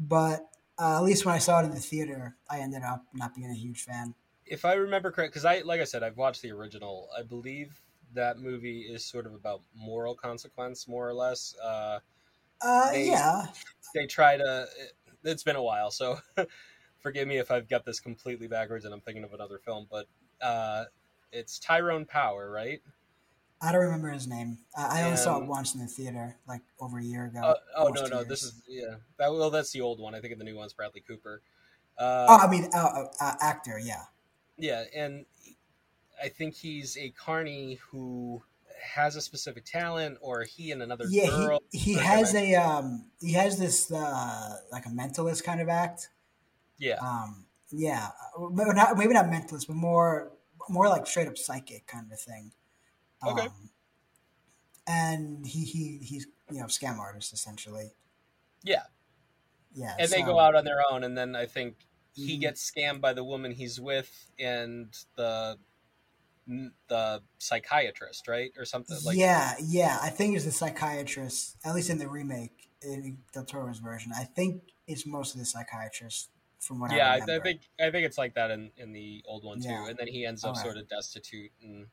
[0.01, 3.35] but uh, at least when I saw it in the theater, I ended up not
[3.35, 4.15] being a huge fan.
[4.47, 7.11] If I remember correct, because I like I said, I've watched the original.
[7.17, 7.83] I believe
[8.15, 11.55] that movie is sort of about moral consequence, more or less.
[11.63, 12.01] Uh,
[12.61, 13.47] Uh, They- yeah,
[13.95, 14.69] they try to
[15.25, 16.19] it's been a while so
[16.99, 20.07] forgive me if i've got this completely backwards and i'm thinking of another film but
[20.41, 20.85] uh
[21.33, 22.83] it's tyrone power right
[23.61, 24.59] I don't remember his name.
[24.77, 27.41] I, I only saw it once in the theater, like over a year ago.
[27.41, 30.21] uh, oh no no two this is yeah that well that's the old one i
[30.21, 31.43] think the new one's bradley cooper
[31.99, 33.79] uh Oh, I mean, uh, uh, uh, actor.
[33.83, 34.05] Yeah,
[34.57, 35.27] yeah and
[36.23, 38.43] i think he's a carney who
[38.83, 41.27] has a specific talent or he and another yeah.
[41.29, 45.69] girl He, he has a um, he has this uh, like a mentalist kind of
[45.69, 46.11] act.
[46.79, 48.11] yeah Um, yeah,
[48.53, 50.31] maybe not maybe not mentalist, but more
[50.69, 52.53] more like straight up psychic kind of thing.
[53.27, 53.47] Okay.
[53.47, 53.71] Um,
[54.87, 57.91] and he he he's you know scam artist essentially.
[58.65, 58.83] yeah
[59.75, 61.77] Yeah, and they go out on their own and then i think
[62.15, 62.41] he Mhm.
[62.41, 65.59] gets scammed by the woman he's with and the
[66.89, 69.99] the psychiatrist right or something like yeah, yeah.
[70.01, 74.13] I think it's the psychiatrist, at least in the remake, in Del Toro's version.
[74.17, 78.17] I think it's mostly the psychiatrist, from what yeah I I, think i think it's
[78.17, 79.89] like that in in the old one too Yeah.
[79.89, 80.65] and then he ends up Alright.
[80.65, 81.87] sort of destitute and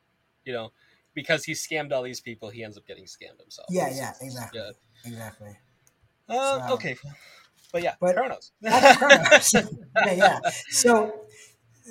[0.46, 0.72] you know
[1.15, 4.60] because he scammed all these people he ends up getting scammed himself Yeah, yeah, exactly,
[4.62, 5.10] yeah.
[5.12, 5.58] exactly.
[6.30, 6.95] Uh, So- okay
[7.71, 9.54] but yeah But- cronos Cronos.
[10.06, 10.39] yeah, yeah.
[10.69, 11.21] So,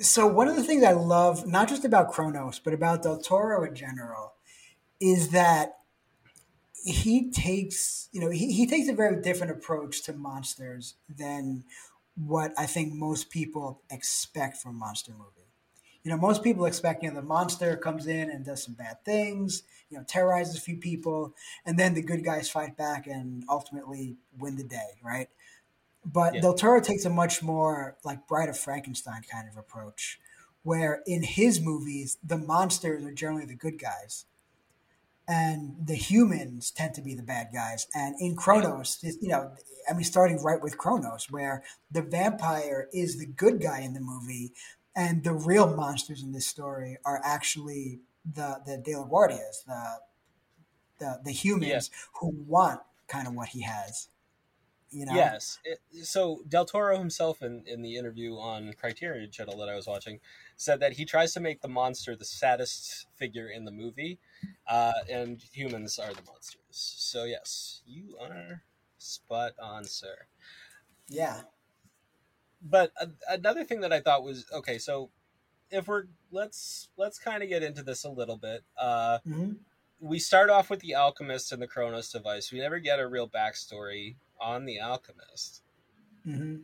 [0.01, 3.63] so one of the things I love, not just about Cronos, but about Del Toro
[3.63, 4.33] in general,
[4.99, 5.77] is that
[6.83, 11.63] he takes, you know, he, he takes a very different approach to monsters than
[12.15, 15.44] what I think most people expect from monster movie.
[16.05, 19.03] You know, most people expect, you know, the monster comes in and does some bad
[19.03, 21.33] things, you know, terrorizes a few people,
[21.65, 25.29] and then the good guys fight back and ultimately win the day, right?
[26.05, 26.41] But Yeah.
[26.41, 30.19] Del Toro takes a much more like Bride of Frankenstein kind of approach,
[30.61, 34.25] where in his movies the monsters are generally the good guys,
[35.27, 37.87] and the humans tend to be the bad guys.
[37.95, 39.53] And in Cronos, you know,
[39.89, 44.01] I mean, starting right with Cronos, where the vampire is the good guy in the
[44.01, 44.53] movie,
[44.95, 49.99] and the real monsters in this story are actually the the De La Guardias, the
[50.99, 54.09] the the humans who want kind of what he has.
[54.91, 55.59] You know, Yes.
[55.65, 59.87] It, so Del Toro himself, in, in the interview on Criterion Channel that I was
[59.87, 60.19] watching,
[60.55, 64.19] said that he tries to make the monster the saddest figure in the movie,
[64.67, 66.61] uh, and humans are the monsters.
[66.69, 68.61] So yes, you are
[68.97, 70.15] spot on, sir.
[71.09, 71.41] yeah,
[72.61, 74.77] But a, another thing that I thought was okay.
[74.77, 75.11] So
[75.71, 78.63] if we're let's let's kind of get into this a little bit.
[78.77, 79.53] Uh, hmm
[79.99, 82.51] we start off with the alchemist and the Cronos device.
[82.51, 85.63] We never get a real backstory on the alchemist.
[86.25, 86.55] hmm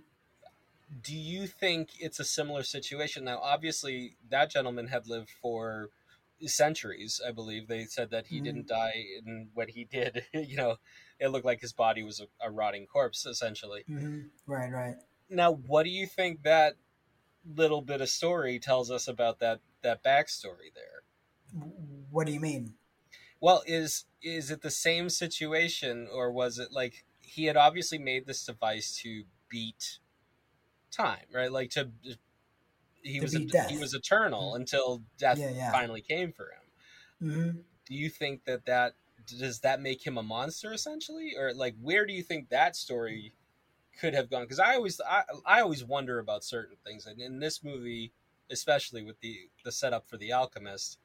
[1.02, 5.90] do you think it's a similar situation now obviously that gentleman had lived for
[6.46, 8.44] centuries i believe they said that he Mhm.
[8.44, 10.78] didn't die and when he did you know
[11.20, 14.96] it looked like his body was a, a rotting corpse essentially hmm right, right.
[15.32, 16.78] Now what do you think that
[17.46, 21.04] little bit of story tells us about that that backstory there?
[22.10, 22.76] What do you mean?
[23.40, 28.26] well is is it the same situation or was it like he had obviously made
[28.26, 30.00] this device to beat
[30.92, 31.52] time right?
[31.52, 31.92] Like to
[33.04, 35.72] he To was a, he was eternal until death Yeah, yeah.
[35.72, 36.72] finally came for him.
[37.20, 41.34] Hmm do you think that that does that make him a monster essentially?
[41.38, 43.34] Or like where do you think that story
[44.02, 47.40] could have gone because i always I, I always wonder about certain things and in
[47.40, 48.14] this movie
[48.52, 51.00] especially with the the setup for the alchemist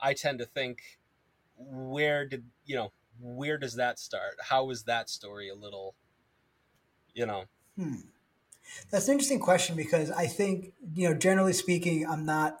[0.00, 1.00] i tend to think
[1.56, 5.96] where did you know where does that start how is that story a little
[7.14, 7.96] you know Hmm.
[8.90, 12.60] That's an interesting question because I think, you know, generally speaking, I'm not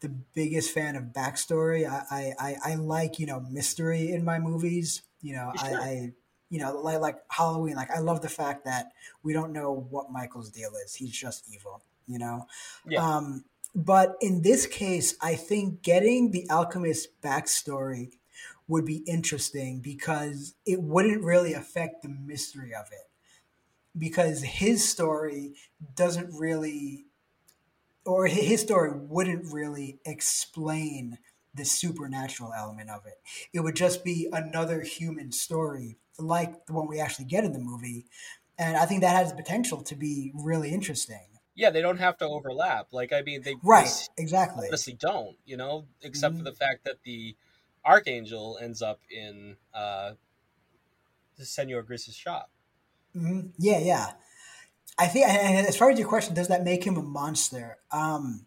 [0.00, 1.88] the biggest fan of backstory.
[1.88, 5.02] I, I, I, I like, you know, mystery in my movies.
[5.22, 5.80] You know, Sure.
[5.80, 6.12] I, I,
[6.50, 10.12] you know, like, like Halloween, like I love the fact that we don't know what
[10.12, 10.94] Michael's deal is.
[10.94, 12.46] He's just evil, you know?
[12.86, 13.04] Yeah.
[13.04, 18.12] Um, but in this case, I think getting the alchemist backstory
[18.68, 23.08] would be interesting because it wouldn't really affect the mystery of it
[23.96, 25.54] because his story
[25.94, 27.04] doesn't really
[28.04, 31.18] or his story wouldn't really explain
[31.54, 33.20] the supernatural element of it
[33.52, 37.58] it would just be another human story like the one we actually get in the
[37.58, 38.06] movie
[38.58, 41.20] and i think that has the potential to be really interesting
[41.54, 45.36] yeah they don't have to overlap like i mean they right they exactly honestly don't
[45.44, 46.46] you know except for Mhm.
[46.46, 47.36] the fact that the
[47.84, 50.12] archangel ends up in uh
[51.36, 52.50] the senor gris's shop
[53.12, 54.12] hmm Yeah, yeah.
[54.98, 57.76] I think, and as far as your question, does that make him a monster?
[57.90, 58.46] Um,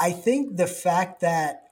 [0.00, 1.62] I think the fact that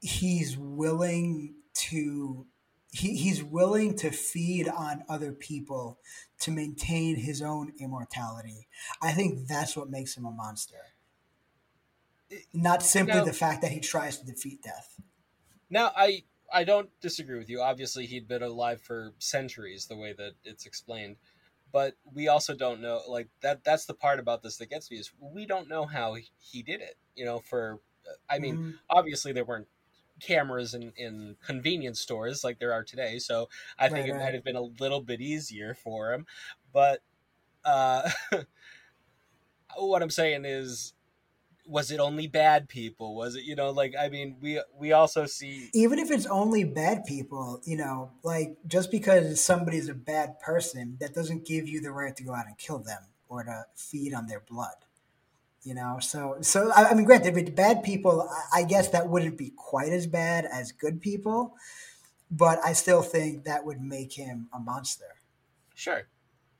[0.00, 2.46] he's willing to
[2.90, 5.98] he, he's willing to feed on other people
[6.40, 8.66] to maintain his own immortality.
[9.02, 10.76] I think that's what makes him a monster.
[12.52, 15.00] Not simply Now- the fact that he tries to defeat death.
[15.70, 17.60] Now, I I don't disagree with you.
[17.60, 21.16] Obviously, he'd been alive for centuries, the way that it's explained.
[21.70, 23.64] But we also don't know, like that.
[23.64, 26.80] That's the part about this that gets me is we don't know how he- did
[26.80, 26.96] it.
[27.14, 27.80] You know, for
[28.30, 28.78] I mean, Mhm.
[28.88, 29.68] obviously there weren't
[30.20, 34.20] cameras in, in convenience stores like there are today, so I think Right, it right.
[34.24, 36.26] might have been a little bit easier for him.
[36.72, 37.00] But
[37.64, 38.10] uh,
[39.76, 40.94] what I'm saying is,
[41.66, 43.14] was it only bad people?
[43.14, 46.64] Was it you know like I mean we we also see even if it's only
[46.64, 51.80] bad people, you know, like just because somebody's a bad person, that doesn't give you
[51.80, 54.76] the right to go out and kill them or to feed on their blood.
[55.68, 59.36] You know, so so I, I mean, granted, with bad people, I, guess that wouldn't
[59.36, 61.54] be quite as bad as good people,
[62.30, 65.16] but I still think that would make him a monster.
[65.74, 66.08] Sure.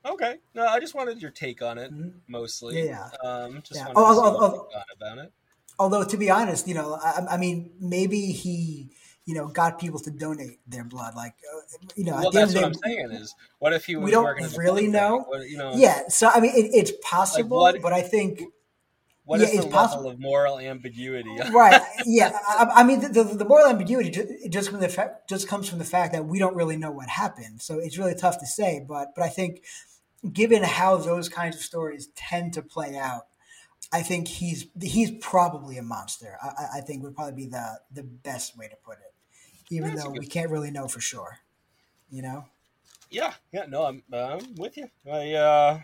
[0.05, 0.35] Okay.
[0.53, 2.19] No, I just wanted your take on it Mhm.
[2.27, 2.85] mostly.
[2.85, 3.87] Yeah, Um, just Yeah.
[3.87, 5.33] wanted Oh, to oh, oh, about it.
[5.79, 8.91] Although to be honest, you know, I, I mean, maybe he,
[9.25, 11.15] you know, got people to donate their blood.
[11.15, 11.61] Like, uh,
[11.95, 13.85] you know, Well, at the end that's what the I'm day, saying is, what if
[13.87, 15.25] he we don't working as a really know.
[15.27, 16.09] What, you know, yeah.
[16.09, 18.43] So I mean, it, it's possible, what- but I think
[19.29, 20.09] what yeah, is the it's level possible.
[20.09, 21.29] of moral ambiguity?
[21.53, 25.29] right yeah i, I mean the, the, the moral ambiguity ju- just from the fact
[25.29, 28.15] just comes from the fact that we don't really know what happened so it's really
[28.15, 29.63] tough to say but but i think
[30.33, 33.27] given how those kinds of stories tend to play out
[33.93, 37.79] i think he's he's probably a monster i, I- I think would probably be the
[37.91, 39.13] the best way to put it
[39.69, 41.39] even That's though we can't really know for sure
[42.09, 42.45] you know
[43.11, 43.65] yeah, yeah.
[43.67, 44.87] No, I'm, I'm with you.
[45.11, 45.79] I, uh,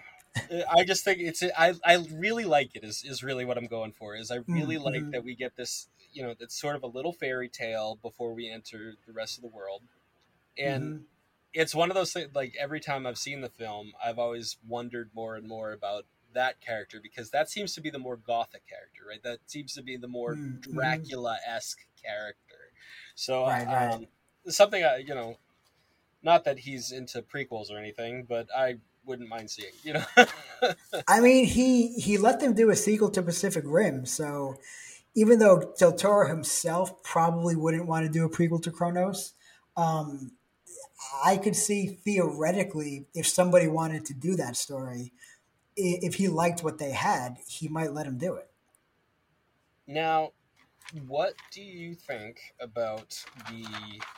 [0.70, 2.84] I just think it's I I really like it.
[2.84, 4.16] Is is really what I'm going for.
[4.16, 4.78] Is I really Mm-hmm.
[4.78, 5.90] like that we get this.
[6.12, 9.42] You know, it's sort of a little fairy tale before we enter the rest of
[9.42, 9.84] the world,
[10.58, 11.06] and Mhm.
[11.54, 12.36] it's one of those things.
[12.36, 16.62] Like every time I've seen the film, I've always wondered more and more about that
[16.62, 19.24] character because that seems to be the more gothic character, right?
[19.24, 20.60] That seems to be the more Mhm.
[20.62, 22.74] Dracula esque character.
[23.16, 23.96] So, Right, right.
[23.96, 24.08] um,
[24.48, 25.38] something I, you know,
[26.22, 29.72] not that he's into prequels or anything, but I wouldn't mind seeing.
[29.84, 30.06] You know,
[31.08, 34.58] I mean, he he let them do a sequel to Pacific Rim, so
[35.16, 39.34] even though Del Toro himself probably wouldn't want to do a prequel to Cronos,
[39.78, 40.32] um,
[41.24, 45.14] I could see theoretically if somebody wanted to do that story,
[45.76, 48.50] if he liked what they had, he might let him do it.
[49.88, 50.32] now,
[51.08, 53.66] what do you think about the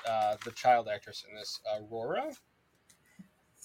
[0.10, 2.32] uh, the child actress in this, Aurora?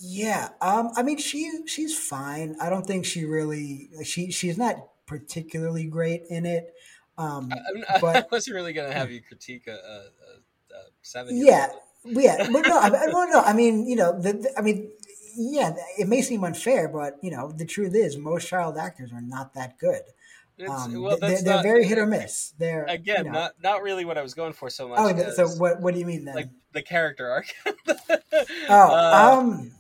[0.05, 2.57] Yeah, um, I mean, she she's fine.
[2.61, 6.75] I don't think she really she she's not particularly great in it.
[7.17, 10.81] Um, I, I'm- I But- wasn't really going to have you critique a, a, a,
[11.03, 11.37] seven.
[11.37, 11.69] Yeah,
[12.05, 13.43] yeah, but no, I, I don't know.
[13.43, 14.91] I mean, you know, the, the- I mean,
[15.37, 19.21] yeah, it may seem unfair, but you know, the truth is, most child actors are
[19.23, 20.03] not that good.
[20.69, 22.53] Um, well, they're, they're not, very hit or miss.
[22.59, 24.99] They're Again, you know- not not really what I was going for so much.
[25.01, 25.81] oh, so what?
[25.81, 26.35] What do you mean then?
[26.35, 27.47] like the character arc.
[27.77, 29.71] oh, Uh, um,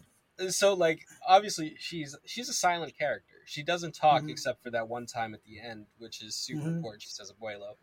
[0.50, 3.34] so like obviously she's she's a silent character.
[3.46, 4.30] She doesn't talk Mhm.
[4.30, 6.76] except for that one time at the end, which is super Mhm.
[6.76, 7.02] important.
[7.02, 7.76] She says "abuelo,"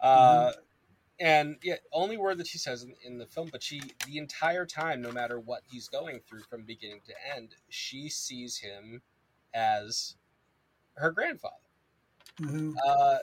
[0.00, 0.52] uh,
[1.18, 3.48] and yeah, only word that she says in, in the film.
[3.50, 7.56] But she the entire time, no matter what he's going through from beginning to end,
[7.68, 9.02] she sees him
[9.54, 10.16] as
[10.96, 11.56] her grandfather.
[12.38, 12.80] mhm.
[12.86, 13.18] Uh,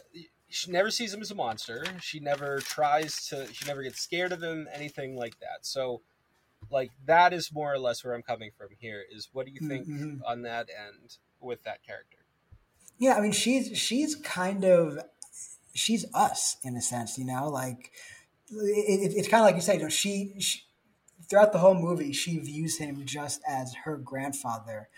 [0.49, 1.83] she never sees him as a monster.
[2.01, 3.51] She never tries to.
[3.53, 4.67] She never gets scared of him.
[4.71, 5.65] Anything like that.
[5.65, 6.01] So,
[6.70, 8.70] like that is more or less where I'm coming from.
[8.80, 10.20] Here is what do you think Mhm.
[10.26, 12.17] on that end with that character?
[12.98, 15.00] Yeah, I mean, she's she's kind of
[15.74, 17.48] she's us in a sense, you know.
[17.48, 17.91] Like
[18.50, 20.62] it, it, it's kind of like you said, you know, she, she
[21.30, 24.89] throughout the whole movie, she views him just as her grandfather,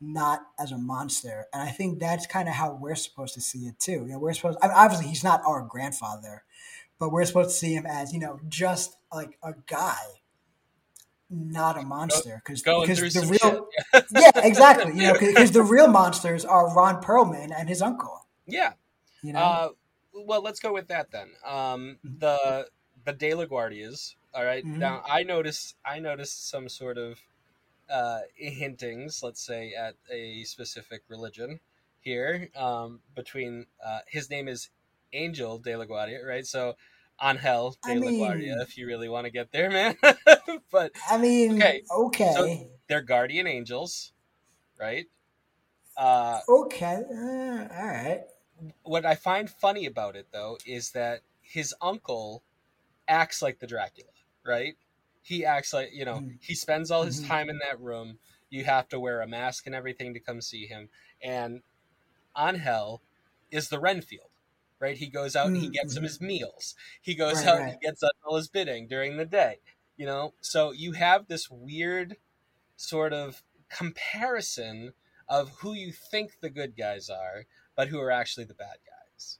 [0.00, 1.46] not as a monster.
[1.52, 4.04] And I think that's kind of how we're supposed to see it too.
[4.06, 4.58] You know, we're supposed.
[4.62, 6.44] I mean, obviously, he's not our grandfather,
[6.98, 9.96] but we're supposed to see him as you know, just like a guy.
[11.30, 13.68] Not a monster, because because the real
[14.12, 18.26] yeah exactly you know because the real monsters are Ron Perlman and his uncle.
[18.46, 18.72] yeah.
[19.22, 19.68] You know, Uh,
[20.14, 21.28] well, let's go with that then.
[21.44, 22.20] Um, Mhm.
[22.20, 22.68] the
[23.04, 24.16] the De La Guardias.
[24.32, 24.64] All right.
[24.64, 24.78] Mhm.
[24.78, 27.18] Now, I noticed I noticed some sort of
[27.90, 31.60] uh, hintings, let's say, at a specific religion
[32.00, 33.66] here um, between.
[33.84, 34.70] Uh, his name is
[35.12, 36.46] Angel De La Guardia, right?
[36.46, 36.76] So.
[37.20, 39.96] Angel De I mean- if you really want to get there, man.
[40.70, 44.12] but I mean, okay, okay, so- they're guardian angels,
[44.78, 45.06] right?
[45.96, 48.24] Uh, okay, uh, all right.
[48.82, 52.42] what I find funny about it though is that his uncle
[53.08, 54.10] acts like the Dracula,
[54.46, 54.76] right?
[55.22, 56.38] He acts like you know Mhm.
[56.40, 57.26] he spends all his Mhm.
[57.26, 58.18] time in that room.
[58.50, 60.88] You have to wear a mask and everything to come see him.
[61.20, 61.62] And
[62.36, 63.02] Angel
[63.50, 64.27] is the Renfield,
[64.80, 64.96] right?
[64.96, 66.04] He goes out and he gets him mhm.
[66.04, 66.74] his meals.
[67.00, 67.62] He goes Right, out right.
[67.62, 69.60] and he gets up all his bidding during the day.
[69.96, 72.16] You know, so you have this weird
[72.76, 74.94] sort of comparison
[75.28, 79.38] of who you think the good guys are, but who are actually the bad guys.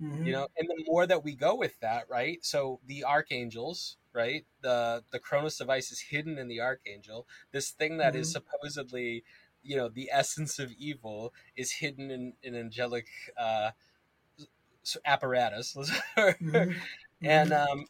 [0.00, 0.24] Mhm.
[0.24, 2.44] You know, and the more that we go with that, right?
[2.44, 4.46] So the archangels, right?
[4.62, 7.26] The the Cronos device is hidden in the archangel.
[7.52, 8.32] This thing that is Mhm.
[8.32, 9.24] supposedly,
[9.62, 13.72] you know, the essence of evil is hidden in an angelic uh,
[15.04, 15.74] apparatus.
[16.16, 16.76] Mhm.
[17.22, 17.66] and Mhm.
[17.70, 17.86] um,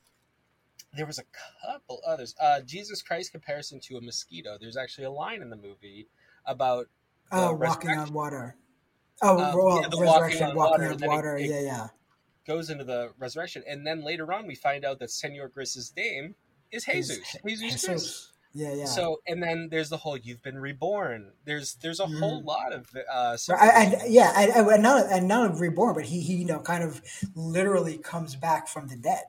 [0.93, 1.25] there was a
[1.67, 2.35] couple others.
[2.41, 4.57] Uh, Jesus Christ comparison to a mosquito.
[4.61, 6.09] There's actually a line in the movie
[6.47, 6.87] about
[7.33, 8.57] oh, walking on water.
[9.23, 11.37] Oh, Um, well, yeah, the walking on walking water, on water.
[11.37, 11.89] it- it- yeah, yeah.
[12.47, 16.35] goes into the resurrection, and then later on we find out that Senor Gris's name
[16.71, 17.19] is Jesus.
[17.19, 18.33] Is- Jesus, Jesus.
[18.55, 18.87] Yeah, yeah.
[18.87, 22.45] So, and then there's the whole "you've been reborn." There's there's a whole Mhm.
[22.45, 26.35] lot of uh, and, and yeah, and, and not and not reborn, but he he
[26.37, 27.01] you know kind of
[27.35, 29.25] literally comes back from the dead.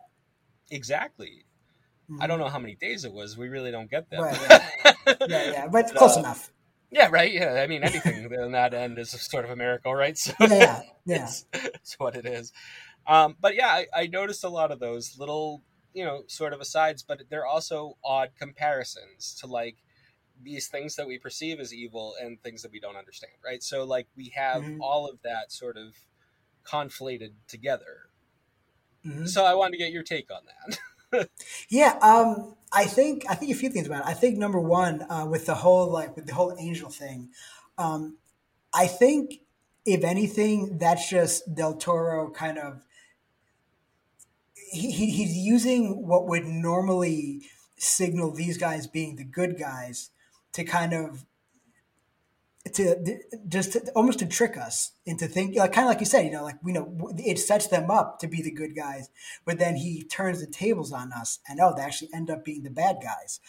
[0.70, 1.46] exactly.
[2.20, 3.38] I don't know how many days it was.
[3.38, 4.22] We really don't get that.
[4.22, 4.62] Right,
[5.26, 6.52] Yeah, yeah, but close enough.
[6.92, 7.32] Yeah, right.
[7.32, 10.18] Yeah, I mean anything in that end is sort of a miracle, right?
[10.18, 11.34] So Yeah, yeah, yeah.
[11.34, 12.54] it's, it's what it is.
[13.08, 15.64] Um, but yeah, I, I noticed a lot of those little,
[15.96, 19.78] you know, sort of asides, but they're also odd comparisons to like
[20.42, 23.64] these things that we perceive as evil and things that we don't understand, right?
[23.64, 24.80] So like we have Mhm.
[24.80, 25.96] all of that sort of
[26.66, 28.10] conflated together.
[29.04, 29.28] Mhm.
[29.28, 31.30] So I wanted to get your take on that.
[31.70, 34.08] Yeah, um, I think I think a few things about it.
[34.08, 37.32] I think number one, uh, with the whole like with the whole angel thing,
[37.78, 38.18] um,
[38.74, 39.42] I think
[39.86, 42.82] if anything, that's just Del Toro kind of
[44.76, 47.42] he, he's using what would normally
[47.78, 50.12] signal these guys being the good guys
[50.54, 51.26] to kind of
[52.74, 56.26] to just to, almost to trick us into thinking like kind of like you said
[56.26, 59.10] you know like we know it sets them up to be the good guys
[59.46, 62.64] but then he turns the tables on us and oh they actually end up being
[62.64, 63.40] the bad guys.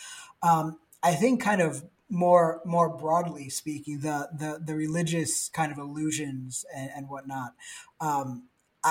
[0.43, 5.79] Um, i think kind of more more broadly speaking the the, the religious kind of
[5.79, 7.55] illusions and, and whatnot
[8.01, 8.45] um,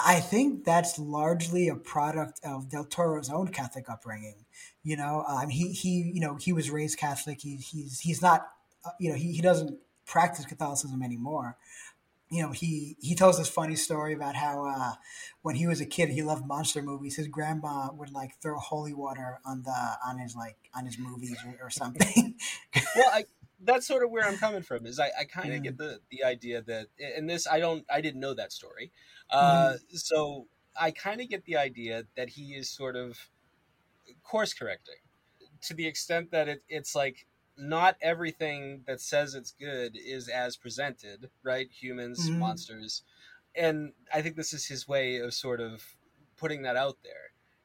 [0.05, 4.45] I think that's largely a product of Del Toro's own Catholic upbringing.
[4.83, 7.41] You know, um, he he you know he was raised Catholic.
[7.41, 8.47] He, he's he's not
[8.83, 11.57] uh, you know he, he doesn't practice Catholicism anymore.
[12.29, 14.93] You know, he he tells this funny story about how uh,
[15.43, 17.15] when he was a kid, he loved monster movies.
[17.15, 21.37] His grandma would like throw holy water on the on his like on his movies
[21.45, 22.35] or, or something.
[22.95, 23.25] well, I,
[23.61, 24.85] that's sort of where I'm coming from.
[24.85, 25.63] Is I, I kind of mm.
[25.63, 28.91] get the the idea that, and this I don't I didn't know that story,
[29.31, 29.97] uh, mm.
[29.97, 30.47] so
[30.79, 33.17] I kind of get the idea that he is sort of
[34.23, 34.95] course correcting
[35.65, 37.25] to the extent that it, it's like
[37.57, 41.69] not everything that says it's good is as presented, right?
[41.71, 42.39] Humans, mm-hmm.
[42.39, 43.03] monsters.
[43.55, 45.95] And I think this is his way of sort of
[46.37, 47.13] putting that out there.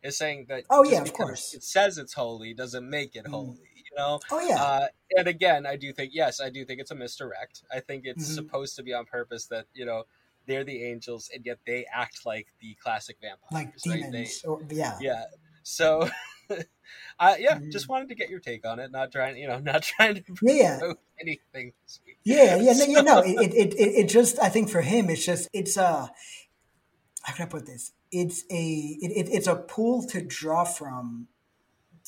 [0.03, 3.31] Is saying that oh yeah, of course, it says it's holy doesn't make it mm.
[3.31, 3.59] holy.
[3.77, 4.19] You know.
[4.31, 4.63] Oh yeah.
[4.63, 7.65] Uh, and again, I do think yes, I do think it's a misdirect.
[7.71, 8.35] I think it's mm-hmm.
[8.35, 10.05] supposed to be on purpose that you know
[10.51, 14.05] they're the angels and yet they act like the classic vampires, like demons.
[14.05, 14.13] Right?
[14.13, 14.99] They, or, yeah.
[15.01, 15.25] Yeah.
[15.63, 16.09] So
[16.51, 17.71] uh, yeah, mm-hmm.
[17.71, 18.91] just wanted to get your take on it.
[18.91, 20.81] Not trying, you know, not trying to yeah,
[21.21, 21.73] anything.
[22.25, 23.19] Yeah, yeah, no, yeah, no.
[23.21, 26.09] It, it, it, it, just, I think for him, it's just, it's uh,
[27.23, 27.93] how can I put this?
[28.11, 31.29] It's a, it, it's a pool to draw from.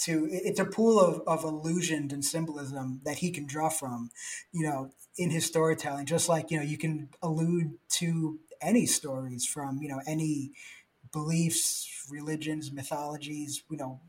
[0.05, 4.11] To it's a pool of, of illusions and symbolism that he can draw from,
[4.51, 6.07] you know, in his storytelling.
[6.07, 10.53] Just like you know, you can allude to any stories from you know any
[11.13, 14.01] beliefs, religions, mythologies, you know,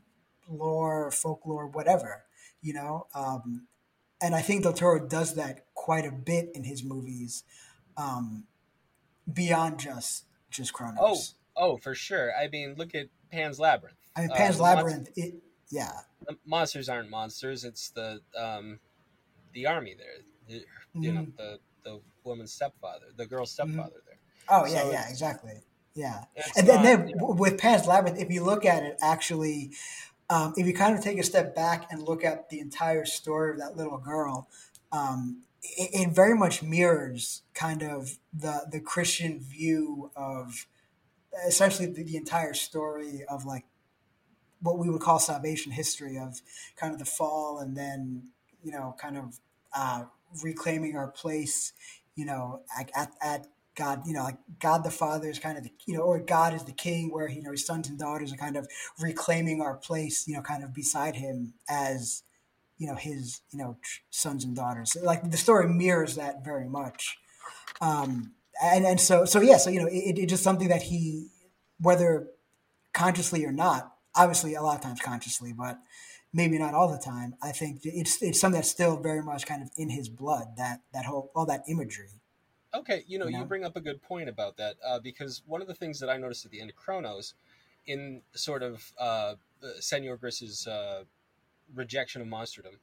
[0.48, 2.24] lore, folklore, whatever,
[2.62, 3.06] you know.
[3.14, 3.66] Um,
[4.22, 7.44] and I think Del Toro does that quite a bit in his movies,
[7.96, 8.44] um,
[9.30, 11.34] beyond just just Cronos.
[11.56, 12.32] Oh, oh, for sure.
[12.34, 13.98] I mean, look at Pan's Labyrinth.
[14.16, 15.10] I mean, Pan's uh, Labyrinth.
[15.16, 15.34] it,
[15.70, 15.92] yeah.
[16.46, 17.64] monsters aren't monsters.
[17.64, 18.78] It's the um,
[19.52, 20.24] the army there.
[20.48, 20.64] The,
[20.94, 21.14] you mm-hmm.
[21.14, 23.72] know, the the woman's stepfather, the girl's mm-hmm.
[23.72, 24.06] stepfather mm-hmm.
[24.06, 24.18] there.
[24.48, 25.52] Oh yeah, so yeah, exactly.
[25.94, 26.24] Yeah,
[26.56, 29.70] and then, not, then you know, with Pan's Labyrinth, if you look at it, actually,
[30.28, 33.52] um, if you kind of take a step back and look at the entire story
[33.52, 34.48] of that little girl,
[34.90, 40.66] um, it, it, very much mirrors kind of the the Christian view of
[41.46, 43.64] essentially the, the, entire story of like
[44.60, 46.40] what we would call salvation history of
[46.76, 48.30] kind of the fall and then
[48.62, 49.40] you know kind of
[49.76, 50.04] uh,
[50.42, 51.72] reclaiming our place,
[52.14, 52.90] you know, at,
[53.22, 56.20] at God, you know, like God the Father is kind of the, you know, or
[56.20, 58.68] God is the King, where you know his sons and daughters are kind of
[59.00, 62.22] reclaiming our place, you know, kind of beside him as,
[62.78, 63.76] you know, his, you know,
[64.10, 64.96] sons and daughters.
[65.02, 67.18] Like the story mirrors that very much,
[67.80, 68.32] um,
[68.62, 71.28] and and so so yeah, so you know, it, it's just something that he,
[71.80, 72.28] whether
[72.92, 75.78] consciously or not, obviously a lot of times consciously, but
[76.34, 77.34] maybe not all the time.
[77.40, 80.56] I think it's it's something that's still very much kind of in his blood.
[80.58, 82.20] That that whole all that imagery.
[82.74, 83.38] Okay, you know, you, know?
[83.38, 86.10] you bring up a good point about that uh, because one of the things that
[86.10, 87.34] I noticed at the end of Cronos,
[87.86, 89.34] in sort of uh,
[89.78, 91.04] Senor Gris's uh,
[91.72, 92.78] rejection of monsterdom,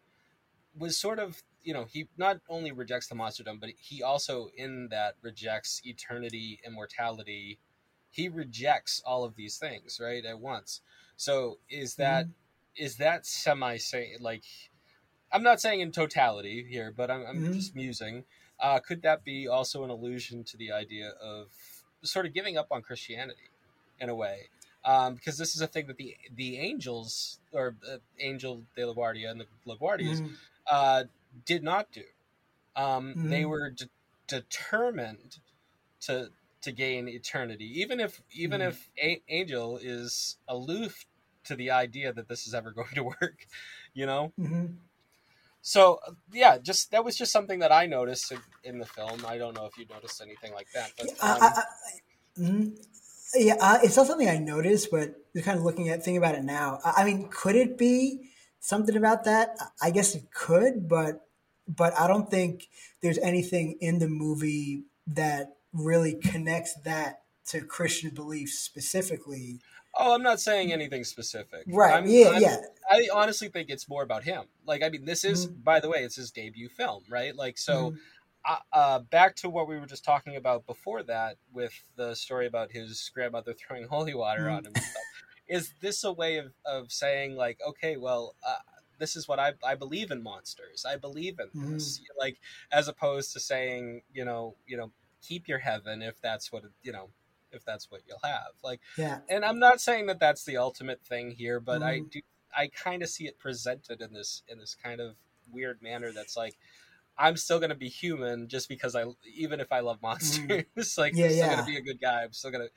[0.78, 4.88] was sort of you know he not only rejects the monsterdom, but he also in
[4.90, 7.60] that rejects eternity, immortality.
[8.14, 10.82] He rejects all of these things right at once.
[11.16, 12.41] So is that mm-hmm.
[12.76, 13.78] Is that semi
[14.20, 14.44] like
[15.32, 17.54] I'm not saying in totality here, but I'm, I'm mm-hmm.
[17.54, 18.26] just musing
[18.62, 21.48] uh, could that be also an allusion to the idea of
[22.04, 23.50] sort of giving up on Christianity
[24.00, 24.50] in a way?
[24.86, 28.94] Um, because this is a thing that the the angels or uh, Angel de la
[28.94, 30.34] Guardia and the LaGuardias mm-hmm.
[30.72, 31.04] uh,
[31.46, 32.04] did not do.
[32.76, 33.30] Um, mm-hmm.
[33.30, 33.90] They were de-
[34.28, 35.38] determined
[36.02, 36.30] to
[36.62, 38.70] to gain eternity, even if even mm-hmm.
[38.70, 41.06] if a- Angel is aloof
[41.46, 43.48] to the idea that this is ever going to work.
[43.94, 44.34] You know.
[44.40, 44.66] Mm-hmm.
[45.62, 46.00] So
[46.34, 49.26] yeah, just that was just something that I noticed in, in the film.
[49.28, 51.16] I don't know if you noticed anything like that, but um...
[51.22, 51.64] I, I,
[52.40, 52.70] mm-hmm.
[53.36, 56.36] yeah, uh, it's not something I noticed, but just kind of looking at thinking about
[56.36, 56.80] it now.
[56.84, 59.56] I, I mean, could it be something about that?
[59.82, 61.28] I guess it could, but
[61.68, 62.68] but I don't think
[63.02, 69.60] there's anything in the movie that really connects that to Christian beliefs specifically.
[69.96, 71.64] Oh, I'm not saying anything specific.
[71.68, 71.96] Right.
[71.96, 72.30] I'm, yeah.
[72.30, 72.58] I'm, yeah.
[72.90, 74.44] I honestly think it's more about him.
[74.66, 75.62] Like, I mean, this is, mm-hmm.
[75.62, 77.36] by the way, it's his debut film, right?
[77.36, 77.98] Like, so mm-hmm.
[78.46, 82.48] uh, uh, back to what we were just talking about before that, with the story
[82.48, 84.58] about his grandmother throwing holy water Mm.
[84.58, 84.74] on him.
[85.48, 88.56] Is this a way of, of saying like, okay, well, uh,
[89.00, 90.86] this is what I I believe in monsters.
[90.88, 91.74] I believe in Mm-hmm.
[91.74, 92.02] this.
[92.18, 92.38] Like
[92.72, 96.94] as opposed to saying, you know, you know, keep your heaven if that's what you
[96.94, 97.10] know,
[97.54, 98.54] if that's what you'll have.
[98.64, 99.20] Like, Yeah.
[99.30, 102.12] and I'm not saying that that's the ultimate thing here, but I Mhm.
[102.12, 102.22] do
[102.54, 105.16] I kind of see it presented in this in this kind of
[105.50, 106.58] weird manner that's like
[107.18, 110.66] I'm still gonna be human just because I even if I love monsters,
[110.98, 111.18] like Mm-hmm.
[111.20, 111.56] Yeah, I'm still yeah.
[111.56, 112.24] gonna be a good guy.
[112.24, 112.68] I'm still gonna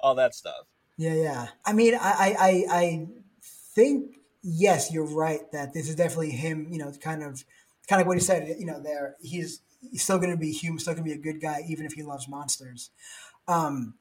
[0.00, 0.66] all that stuff.
[0.96, 1.48] Yeah, yeah.
[1.64, 3.08] I mean, I, I, I, I
[3.42, 6.68] think yes, you're right that this is definitely him.
[6.70, 7.44] You know, kind of,
[7.88, 8.56] kind of what he said.
[8.58, 11.22] You know, there he's he's still going to be human, still going to be a
[11.32, 12.90] good guy, even if he loves monsters.
[13.48, 13.94] Um,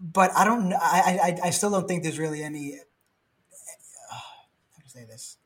[0.00, 0.72] but I don't.
[0.72, 2.78] I, I, I still don't think there's really any.
[4.10, 5.38] how to say this?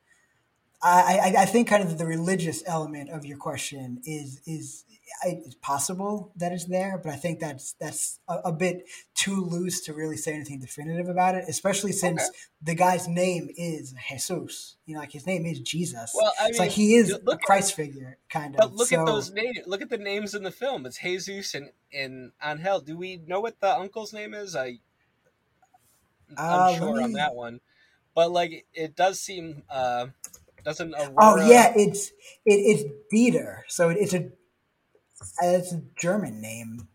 [0.82, 4.84] I, I, I think kind of the religious element of your question is is
[5.24, 8.84] it's possible that it's there, but I think that's that's a, a bit
[9.14, 12.38] too loose to really say anything definitive about it, especially since Okay.
[12.62, 14.76] the guy's name is Jesus.
[14.86, 16.12] You know, like his name is Jesus.
[16.14, 18.60] Well, I it's like mean, he is a at- Christ figure, kind of.
[18.60, 19.58] But look So- at those names.
[19.66, 20.86] Look at the names in the film.
[20.86, 22.80] It's Jesus and and Angel.
[22.80, 24.54] Do we know what the uncle's name is?
[24.56, 24.78] I
[26.36, 27.60] Uh, I'm sure let on that one,
[28.14, 30.06] but like it does seem uh
[30.64, 32.08] doesn't Oh yeah, it's
[32.44, 33.62] it, it's Dieter.
[33.68, 34.30] So it, it's a
[35.42, 36.88] it's a German name,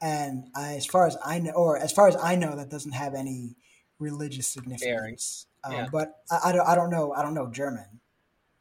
[0.00, 2.92] and I, as far as I know, or as far as I know, that doesn't
[2.92, 3.56] have any
[3.98, 5.46] religious significance.
[5.64, 5.88] Um, Yeah.
[5.90, 8.00] But I, I don't I don't know I don't know German,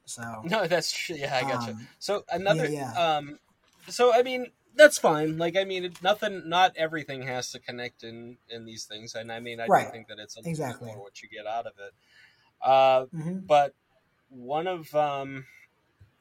[0.05, 1.15] so No, that's true.
[1.15, 1.73] Yeah, I got you.
[1.73, 2.91] um, So another, yeah.
[2.93, 3.39] um,
[3.87, 5.37] so I mean, that's fine.
[5.37, 9.39] Like, I mean, nothing, not everything has to connect in in these things, and I
[9.39, 9.85] mean, I Right.
[9.85, 10.87] do think that it's a Exactly.
[10.87, 11.93] more what you get out of it.
[12.61, 13.45] Uh, mhm.
[13.47, 13.73] but
[14.29, 15.45] one of um,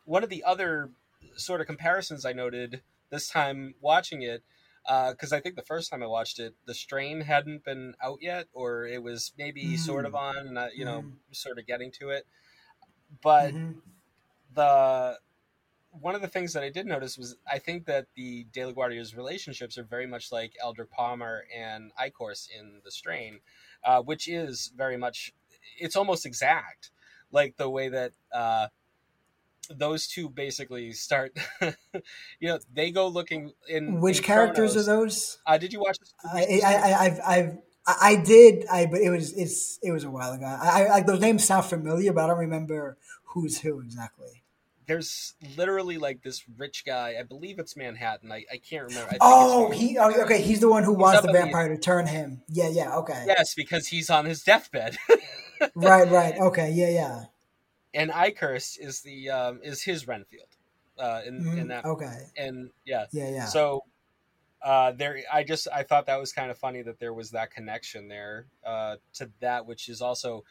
[0.05, 0.91] one of the other
[1.37, 4.43] sort of comparisons I noted this time watching it,
[4.85, 8.49] because I think the first time I watched it, the strain hadn't been out yet,
[8.53, 10.19] or it was maybe sort of Mm.
[10.21, 11.19] on, and I- you know, Mhm.
[11.33, 12.27] sort of getting to it.
[13.23, 13.83] But Mhm.
[14.55, 15.21] the
[15.91, 18.73] one of the things that I did notice was I think that the De La
[18.73, 23.41] Guardia's relationships are very much like Eldred Palmer and Eichhorst in The Strain,
[23.83, 25.33] uh, which is very much
[25.79, 26.91] it's almost exact,
[27.31, 28.69] like the way that uh,
[29.69, 31.37] those two basically start.
[31.63, 34.89] you know, they go looking in which in characters Cronos.
[34.89, 35.39] are those?
[35.47, 36.15] Uh, did you watch this?
[36.25, 40.11] I, I, I, I've, I've, I did, I, but it was, it's, it was a
[40.11, 40.45] while ago.
[40.45, 44.43] I, I like those names sound familiar, but I don't remember who's who exactly.
[44.89, 47.17] There's literally like this rich guy.
[47.19, 48.31] I believe it's Manhattan.
[48.31, 49.09] I, I can't remember.
[49.09, 51.39] I think Oh, it's he, oh, okay, he's the one who wants the in the-
[51.41, 52.43] vampire to turn him.
[52.49, 53.25] Yeah, yeah, okay.
[53.27, 54.97] Yes, because he's on his deathbed.
[55.75, 57.25] Right, right, okay, yeah, yeah.
[57.95, 60.49] And Eichhorst is the um, is his Renfield
[60.99, 63.07] uh, in in Mhm, that Okay, and yeah.
[63.13, 63.45] yeah, yeah.
[63.47, 63.85] So
[64.63, 67.51] uh, there, I just I thought that was kind of funny that there was that
[67.51, 70.45] connection there uh, to that, which is also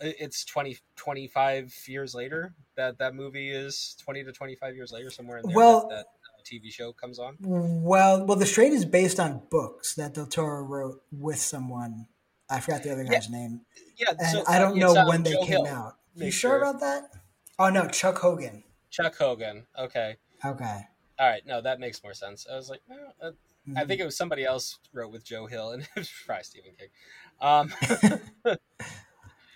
[0.00, 5.10] it's 20, 25 years later that that movie is twenty to twenty five years later
[5.10, 5.56] somewhere in there.
[5.56, 7.36] Well- that, that uh, TV show comes on.
[7.40, 12.06] Well, well, the strain is based on books that Del Toro wrote with someone.
[12.50, 13.62] I forgot the other guy's name,
[13.96, 15.66] Yeah, and so, I don't uh, know um, when they Joe came Hill.
[15.68, 15.94] out.
[16.16, 16.58] You sure sure.
[16.58, 17.10] about that?
[17.58, 18.64] Oh no, Chuck Hogan.
[18.90, 19.66] Chuck Hogan.
[19.76, 20.86] Okay, Okay.
[21.18, 22.46] all right, no, that makes more sense.
[22.50, 23.32] I was like, eh, uh,
[23.76, 23.88] I Mhm.
[23.88, 26.88] think it was somebody else wrote with Joe Hill, and it was probably Stephen King.
[27.40, 27.72] Um,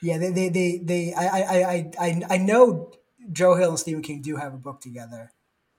[0.00, 2.92] Yeah, they, they, they, they I, I, I, I, I know
[3.32, 5.32] Joe Hill and Stephen King do have a book together,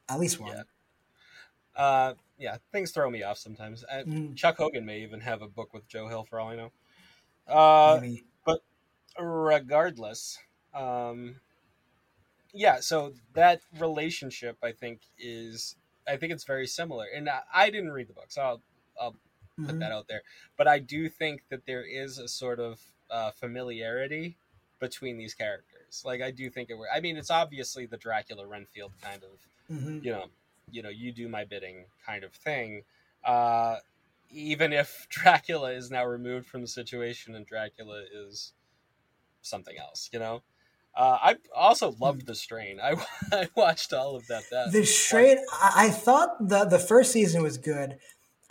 [0.10, 0.56] at least one.
[0.56, 0.64] Yeah.
[1.76, 3.84] uh, yeah, things throw me off sometimes.
[3.90, 4.36] I, Mhm.
[4.36, 6.72] Chuck Hogan may even have a book with Joe Hill for all I know.
[7.48, 8.26] Uh, Maybe.
[9.20, 10.40] regardless,
[10.74, 11.40] um,
[12.54, 12.80] yeah.
[12.80, 15.76] So that relationship, I think, is
[16.08, 17.06] I think it's very similar.
[17.16, 18.62] And I, I didn't read the book, so I'll
[19.00, 19.16] I'll
[19.66, 19.80] put Mhm.
[19.80, 20.22] that out there.
[20.58, 24.38] But I do think that there is a sort of uh, familiarity
[24.80, 26.04] between these characters.
[26.06, 26.76] Like I do think it.
[26.76, 29.40] Were, I mean, it's obviously the Dracula Renfield kind of
[29.70, 30.04] Mhm.
[30.04, 30.26] you know,
[30.72, 32.84] you know, you do my bidding kind of thing.
[33.24, 33.78] Uh,
[34.30, 38.54] even if Dracula is now removed from the situation and Dracula is
[39.42, 40.44] something else, you know.
[41.00, 42.80] Uh, I also loved the strain.
[42.84, 42.96] I,
[43.32, 44.44] I watched all of that.
[44.52, 47.98] that The Strain, I, I thought the the first season was good.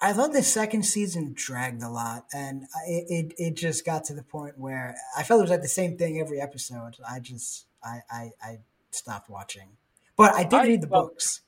[0.00, 4.14] I thought the second season dragged a lot, and it, it it just got to
[4.14, 6.94] the point where I felt it was like the same thing every episode.
[7.06, 8.58] I just I I, I
[8.92, 9.76] stopped watching,
[10.16, 11.42] but I did I- read the well, books.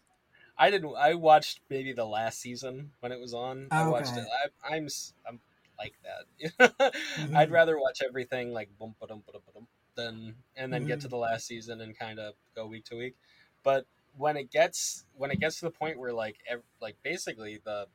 [0.58, 0.94] I didn't.
[0.98, 3.68] I watched maybe the last season when it was on.
[3.70, 4.26] I Oh, watched it.
[4.62, 5.40] I, I'm s- I'm
[5.78, 6.72] like that.
[7.34, 7.52] I'd Mhm.
[7.52, 11.00] rather watch everything like boom ba dum ba dum ba dum than and then get
[11.00, 11.10] to Mhm.
[11.10, 13.16] the last season and kind of go week to week.
[13.62, 13.86] But
[14.16, 17.88] when it gets when it gets to the point where like ev- like basically the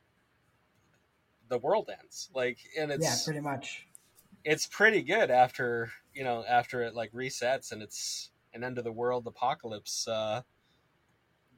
[1.48, 3.88] the world ends like and it's yeah, pretty much.
[4.44, 8.84] it's pretty good after you know after it like resets and it's an end of
[8.84, 10.42] the world apocalypse uh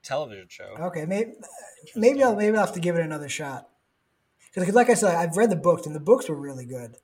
[0.01, 1.33] television show Okay, maybe
[1.95, 3.69] maybe I'll maybe I'll have to give it another shot.
[4.55, 6.97] Because, like I said, I've read the books and the books were really good.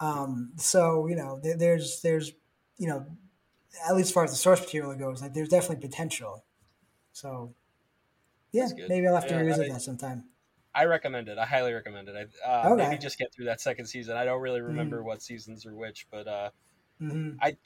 [0.00, 2.32] Um, so you know, there, there's there's
[2.78, 3.16] you know,
[3.86, 6.44] at least as far as the source material goes, like there's definitely potential.
[7.12, 7.54] So
[8.52, 10.30] yeah, maybe I'll have to Yeah, revisit I- that sometime.
[10.74, 11.38] i recommend it.
[11.38, 12.30] I highly recommend it.
[12.44, 12.74] I, uh, Okay.
[12.74, 14.16] maybe just get through that second season.
[14.16, 16.50] I don't really remember what seasons are which but uh
[16.98, 17.56] hmm i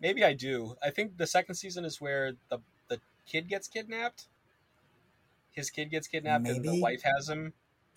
[0.00, 0.76] maybe i do.
[0.82, 4.28] I think the second season is where the the kid gets kidnapped.
[5.52, 7.54] His kid gets kidnapped and the wife has him.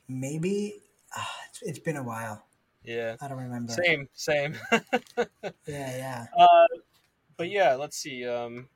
[0.07, 0.81] Maybe.
[1.15, 2.47] Ah, it's, it's been a while.
[2.85, 3.73] Yeah I don't remember.
[3.73, 4.55] same same
[5.67, 6.25] Yeah, yeah.
[6.37, 6.47] Uh,
[7.37, 8.25] but yeah, let's see.
[8.25, 8.67] Um,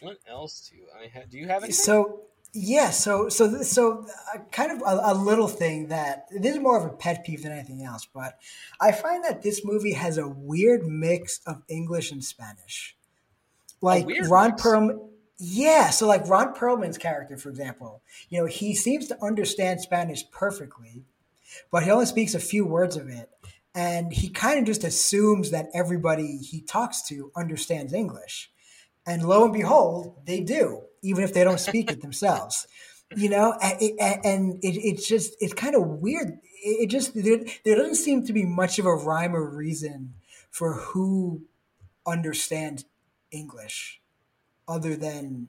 [0.00, 1.30] what else do I have?
[1.30, 1.72] Do you have anything?
[1.72, 6.60] So yeah, so so so uh, kind of a, a little thing that this is
[6.60, 8.38] more of a pet peeve than anything else, but
[8.80, 12.96] I find that this movie has a weird mix of English and Spanish.
[13.80, 14.62] Like Ron mix?
[14.62, 15.08] Perlman,
[15.38, 15.90] yeah.
[15.90, 21.04] So like Ron Perlman's character, for example, you know, he seems to understand Spanish perfectly,
[21.70, 23.28] but he only speaks a few words of it,
[23.74, 28.50] and he kind of just assumes that everybody he talks to understands English.
[29.06, 32.66] And lo and behold, they do, even if they don't speak it themselves.
[33.16, 36.38] You know, and it, and it, it's just it's kind of weird.
[36.62, 40.14] It just there, there doesn't seem to be much of a rhyme or reason
[40.50, 41.42] for who
[42.06, 42.84] understands
[43.30, 44.00] English,
[44.66, 45.48] other than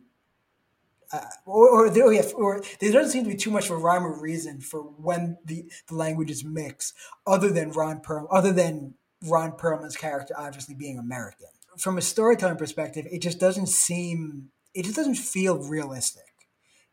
[1.12, 3.78] uh, or, or, there, yeah, or there doesn't seem to be too much of a
[3.78, 6.94] rhyme or reason for when the, the languages mix,
[7.26, 8.94] other than Ron Perl, other than
[9.26, 11.48] Ron Perlman's character obviously being American.
[11.78, 16.24] From a storytelling perspective, it just doesn't seem, it just doesn't feel realistic.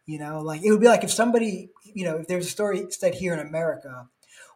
[0.06, 2.86] You know, like it would be like if somebody, you know, if there's a story
[2.90, 4.08] set here in America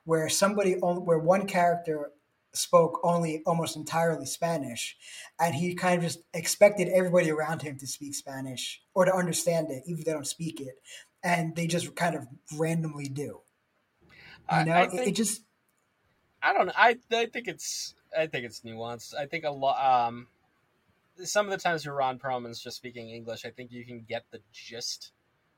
[0.04, 2.12] where somebody, where one character
[2.52, 4.96] spoke only almost entirely Spanish,
[5.38, 9.70] and he kind of just expected everybody around him to speak Spanish or to understand
[9.70, 10.80] it, even if they don't speak it,
[11.22, 12.26] and they just kind of
[12.56, 13.22] randomly do.
[13.22, 13.40] You
[14.48, 15.42] I- know, I it, it just
[16.42, 16.72] I don't know.
[16.76, 19.14] I I think it's I think it's nuanced.
[19.14, 20.08] I think a lot.
[20.08, 20.26] Um,
[21.22, 24.24] some of the times where Ron Perlman's just speaking English, I think you can get
[24.30, 25.12] the gist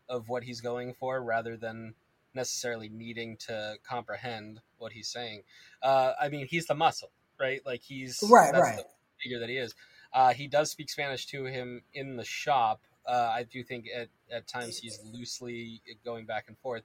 [0.09, 1.95] of what he's going for rather than
[2.34, 5.42] necessarily needing to comprehend what he's saying.
[5.82, 7.60] Uh, I mean, he's the muscle, right?
[7.64, 8.76] Like he's Right, right.
[8.76, 8.84] the
[9.22, 9.74] figure that he is.
[10.12, 12.82] Uh, he does speak Spanish to him in the shop.
[13.06, 16.82] Uh, I do think at, at times he's loosely going back and forth,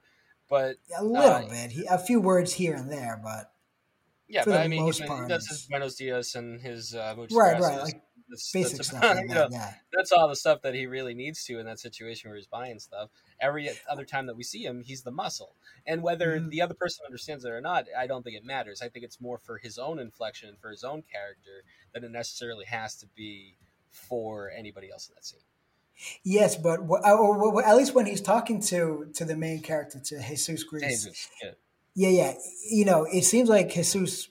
[0.49, 3.51] but a little uh, bit, he, a few words here and there, but
[4.27, 7.59] Yeah, but the I mean, he, he does his Buenos Dias and his uh, right,
[7.59, 9.51] right, like That's- basic that's stuff about- like you that.
[9.51, 12.36] know, Yeah, that's all the stuff that he really needs to in that situation where
[12.38, 13.09] he's buying stuff.
[13.39, 15.55] Every other time that we see him, he's the muscle.
[15.86, 16.49] And whether Mhm.
[16.49, 18.82] the other person understands it or not, I don't think it matters.
[18.82, 21.63] I think it's more for his own inflection and for his own character
[21.93, 23.55] than it necessarily has to be
[23.91, 25.39] for anybody else in that scene.
[26.23, 29.99] yes, but uh, or, or at least when he's talking to to the main character,
[29.99, 31.51] to Jesus Gris, Jesus, yeah.
[31.95, 32.34] Yeah, yeah.
[32.69, 34.30] You know, it seems like Jesus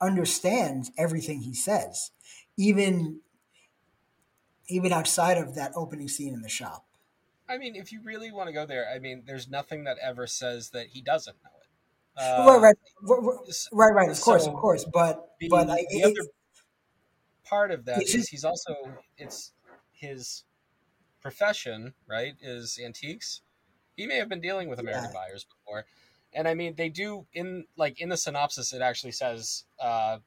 [0.00, 2.10] understands everything he says,
[2.56, 3.20] even
[4.70, 6.86] even outside of that opening scene in the shop.
[7.48, 10.26] I mean, if you really want to go there, I mean, there's nothing that ever
[10.26, 12.22] says that he doesn't know it.
[12.22, 13.38] Uh, right, right, right,
[13.72, 14.10] right, right.
[14.10, 14.84] Of course, of course.
[14.92, 16.28] But the, but I, the other
[17.44, 18.76] part of that is he's also
[19.18, 19.52] it's
[19.92, 20.44] his
[21.20, 23.42] profession right is antiques
[23.96, 25.20] he may have been dealing with american Yeah.
[25.20, 25.84] buyers before
[26.32, 30.18] and i mean they do in like in the synopsis it actually says uh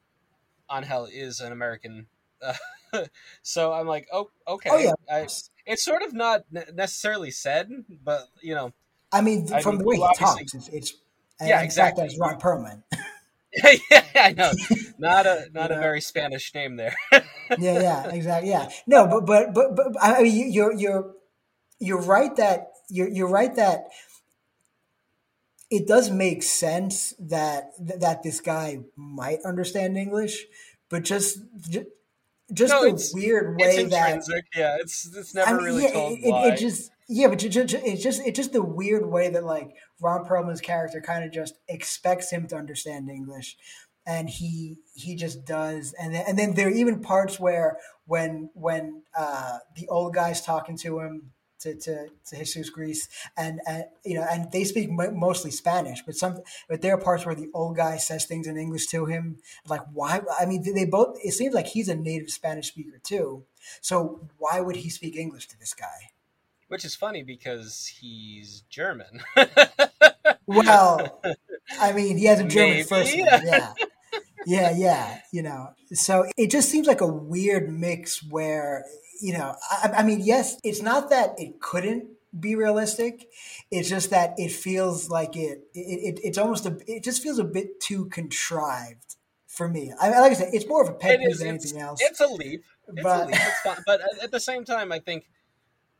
[0.70, 2.06] angel is an american
[2.42, 3.04] uh,
[3.42, 4.92] so i'm like oh okay oh yeah.
[5.10, 5.26] I,
[5.66, 7.70] it's sort of not necessarily said
[8.04, 8.72] but you know
[9.12, 10.92] I mean, I from mean, the way he well, talks, it's, it's
[11.40, 12.04] Yeah, and the fact that exactly.
[12.06, 12.82] it's Ron Perlman.
[13.90, 14.50] yeah i know
[14.98, 16.96] not a not You a very spanish name there
[17.58, 18.50] yeah, yeah, exactly.
[18.50, 21.14] Yeah, no, but but but but I mean, you- you're you're
[21.78, 23.88] you're right that you're you're right that
[25.70, 30.46] it does make sense that that this guy might understand English,
[30.88, 31.86] but just ju-
[32.52, 35.64] just No, the it's- weird it's way that intrinsic yeah it's it's never I mean,
[35.64, 37.54] really yeah, told it, why it, it just yeah, but it's
[38.02, 39.70] just it's just the weird way that like
[40.00, 43.58] Ron Perlman's character kind of just expects him to understand English,
[44.06, 47.76] and he he just does, and then, and then there are even parts where
[48.06, 51.32] when when uh, the old guy's talking to him.
[51.64, 56.02] To, to, to Jesus Gris and, and you know and they speak mo- mostly Spanish
[56.04, 59.06] but some but there are parts where the old guy says things in English to
[59.06, 63.00] him like why I mean they both it seems like he's a native Spanish speaker
[63.02, 63.44] too
[63.80, 66.10] so why would he speak English to this guy
[66.68, 69.22] which is funny because he's German.
[70.46, 71.22] well,
[71.80, 72.82] I mean, he has a German Maybe.
[72.82, 73.26] first name.
[73.26, 73.74] Yeah.
[74.46, 75.20] Yeah, yeah.
[75.32, 78.84] You know, so it just seems like a weird mix where,
[79.20, 82.06] you know, I, I mean, yes, it's not that it couldn't
[82.38, 83.28] be realistic.
[83.70, 87.38] It's just that it feels like it, it, it it's almost a, it just feels
[87.38, 89.16] a bit too contrived
[89.46, 89.92] for me.
[90.00, 92.00] I like I said, it's more of a pet peeve than anything else.
[92.02, 92.64] it's a leap.
[92.88, 93.36] It's a But- leap.
[93.36, 93.80] It's.
[93.86, 95.24] But at- at the same time, I think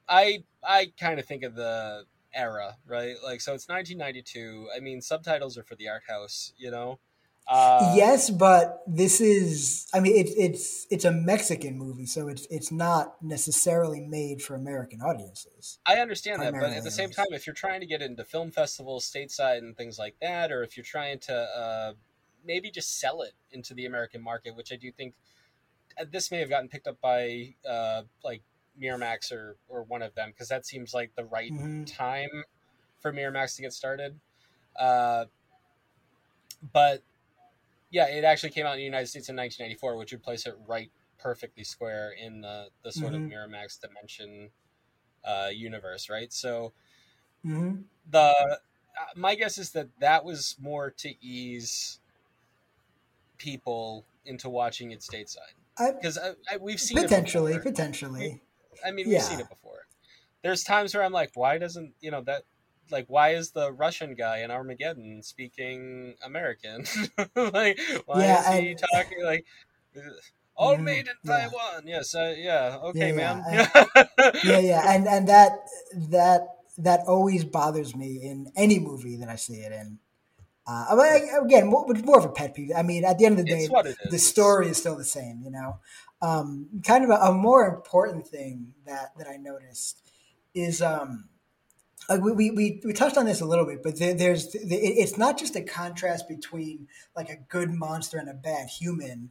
[0.08, 3.14] I I kind of think of the era, right?
[3.24, 4.68] Like, so it's 1992.
[4.76, 6.98] I mean, subtitles are for the art house, you know.
[7.46, 12.46] Uh, yes, but this is I mean it's it's it's a Mexican movie, so it's
[12.50, 15.78] it's not necessarily made for American audiences.
[15.86, 18.50] I understand that, but at the same time, if you're trying to get into film
[18.50, 21.92] festivals stateside and things like that, or if you're trying to uh,
[22.44, 25.14] maybe just sell it into the American market, which I do think
[25.98, 28.42] uh, this may have gotten picked up by uh, like
[28.80, 31.86] Miramax or or one of them, because that seems like the right Mhm.
[31.86, 32.44] time
[33.00, 34.20] for Miramax to get started.
[34.76, 35.26] Uh,
[36.72, 37.02] but
[37.94, 40.56] yeah, it actually came out in the United States in 1994, which would place it
[40.66, 43.18] right perfectly square in the, the sort Mhm.
[43.18, 44.50] of Miramax dimension
[45.24, 46.32] uh, universe, right?
[46.32, 46.74] So
[47.44, 48.18] hmm the
[49.00, 52.00] uh, my guess is that that was more to ease
[53.38, 55.54] people into watching it stateside
[56.00, 57.62] because I, I, we've seen potentially, it before.
[57.72, 58.42] potentially.
[58.84, 59.86] I mean, we've seen it before.
[60.42, 62.44] There's times where I'm like, why doesn't you know that?
[62.90, 66.84] Like, why is the Russian guy in Armageddon speaking American?
[67.36, 69.46] like, why Yeah, is he and- talking like?
[70.56, 71.48] All Mhm, made in yeah.
[71.48, 71.82] Taiwan.
[71.86, 72.78] Yes, uh, yeah.
[72.84, 73.42] Okay, Yeah, ma'am.
[74.44, 75.66] yeah, yeah, and and that
[76.10, 76.46] that
[76.78, 79.98] that always bothers me in any movie that I see it in.
[80.66, 82.70] Uh, but again, more, more of a pet peeve.
[82.76, 84.12] I mean, at the end of the day, It's what it is.
[84.12, 85.42] the story is still the same.
[85.44, 85.78] You know,
[86.22, 90.00] um, kind of a, a more important thing that that I noticed
[90.54, 91.28] is um,
[92.08, 94.68] Uh, like we, we, we, touched on this a little bit, but there, there's it,
[94.70, 99.30] it's not just a contrast between like a good monster and a bad human.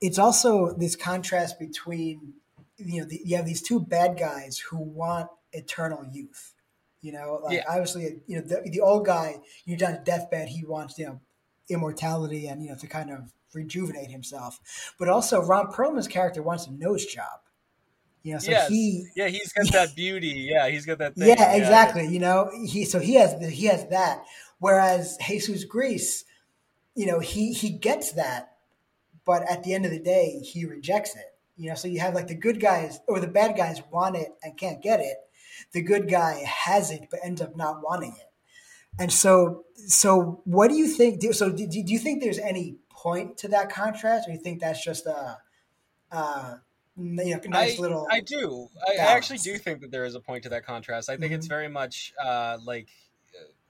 [0.00, 2.34] It's also this contrast between
[2.76, 6.54] you know the, you have these two bad guys who want eternal youth.
[7.00, 7.64] You know, like Yeah.
[7.68, 10.48] obviously, you know the, the old guy, you're down to deathbed.
[10.48, 11.20] He wants you know
[11.68, 14.58] immortality and you know to kind of rejuvenate himself.
[14.98, 17.40] But also, Ron Perlman's character wants a nose job.
[18.22, 18.68] You know, so yes.
[18.68, 20.48] he yeah, he's got that beauty.
[20.50, 21.28] Yeah, he's got that thing.
[21.28, 22.06] yeah, exactly.
[22.06, 24.24] You know, he so he has he has that.
[24.58, 26.24] Whereas Jesus Gris,
[26.94, 28.56] you know, he he gets that,
[29.24, 31.26] but at the end of the day, he rejects it.
[31.56, 34.28] You know, so you have like the good guys or the bad guys want it
[34.42, 35.16] and can't get it.
[35.72, 38.26] The good guy has it but ends up not wanting it.
[38.98, 41.20] And so, so what do you think?
[41.20, 44.60] do- So, do, do you think there's any point to that contrast, or you think
[44.60, 45.38] that's just a,
[46.10, 46.54] uh,
[46.96, 48.06] you know, nice I, little?
[48.10, 48.68] I do.
[48.86, 51.08] I, I actually do think that there is a point to that contrast.
[51.08, 51.50] I think it's Mhm.
[51.50, 52.88] very much uh, like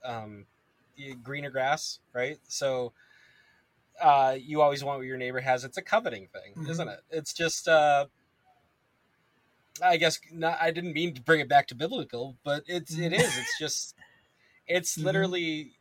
[0.05, 0.45] uh, um,
[1.21, 2.37] greener grass, right?
[2.47, 2.93] So
[4.01, 5.63] uh, you always want what your neighbor has.
[5.63, 6.69] It's a coveting thing, Mhm.
[6.69, 6.99] isn't it?
[7.09, 7.67] It's just.
[7.67, 8.07] Uh,
[9.81, 13.11] I guess not, I didn't mean to bring it back to biblical, but it's it
[13.11, 13.37] is.
[13.37, 13.95] It's just
[14.67, 15.03] it's Mhm.
[15.03, 15.71] literally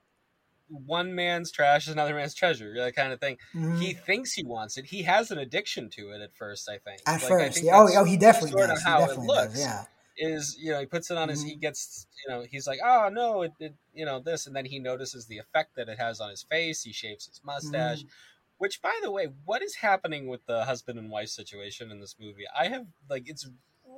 [0.87, 3.39] one man's trash is another man's treasure, that kind of thing.
[3.55, 3.81] Mhm.
[3.81, 4.87] He thinks he wants it.
[4.87, 6.69] He has an addiction to it at first.
[6.69, 7.01] I think.
[7.07, 7.79] at Like, I first, think yeah.
[7.79, 9.53] oh, oh, he definitely sort of how he it looks.
[9.55, 9.61] does.
[9.61, 9.85] Yeah.
[10.19, 11.61] is you know he puts it on his he Mhm.
[11.63, 14.79] gets you know he's like oh no it, it you know this and then he
[14.79, 18.09] notices the effect that it has on his face he shaves his mustache Mhm.
[18.59, 22.17] which by the way what is happening with the husband and wife situation in this
[22.21, 23.49] movie i have like it's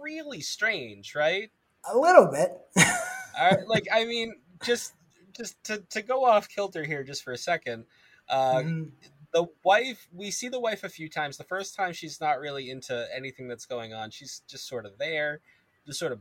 [0.00, 1.50] really strange right
[1.92, 2.52] A little bit.
[3.36, 4.92] I, like i mean just
[5.36, 7.84] just to, to go off kilter here just for a second
[8.28, 8.92] uh Mhm.
[9.32, 11.36] the wife we see the wife a few times.
[11.36, 14.10] The first time she's not really into anything that's going on.
[14.10, 15.40] She's just sort of there
[15.86, 16.20] just sort of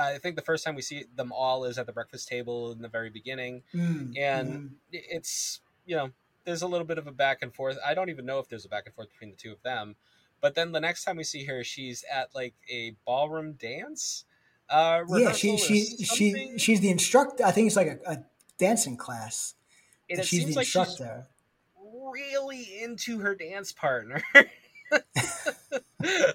[0.00, 2.80] i think the first time we see them all is at the breakfast table in
[2.80, 3.62] the very beginning.
[3.74, 6.10] Mm, and it's you know
[6.44, 7.78] there's a little bit of a back and forth.
[7.84, 9.96] I don't even know if there's a back and forth between the two of them.
[10.40, 14.24] But then the next time we see her she's at like a ballroom dance
[14.70, 17.44] uh yeah, she she she she's the instructor.
[17.44, 18.24] I think it's like a, a
[18.62, 19.54] dancing class.
[20.08, 21.00] and and it she's seems the like she's
[22.12, 24.22] really into her dance partner.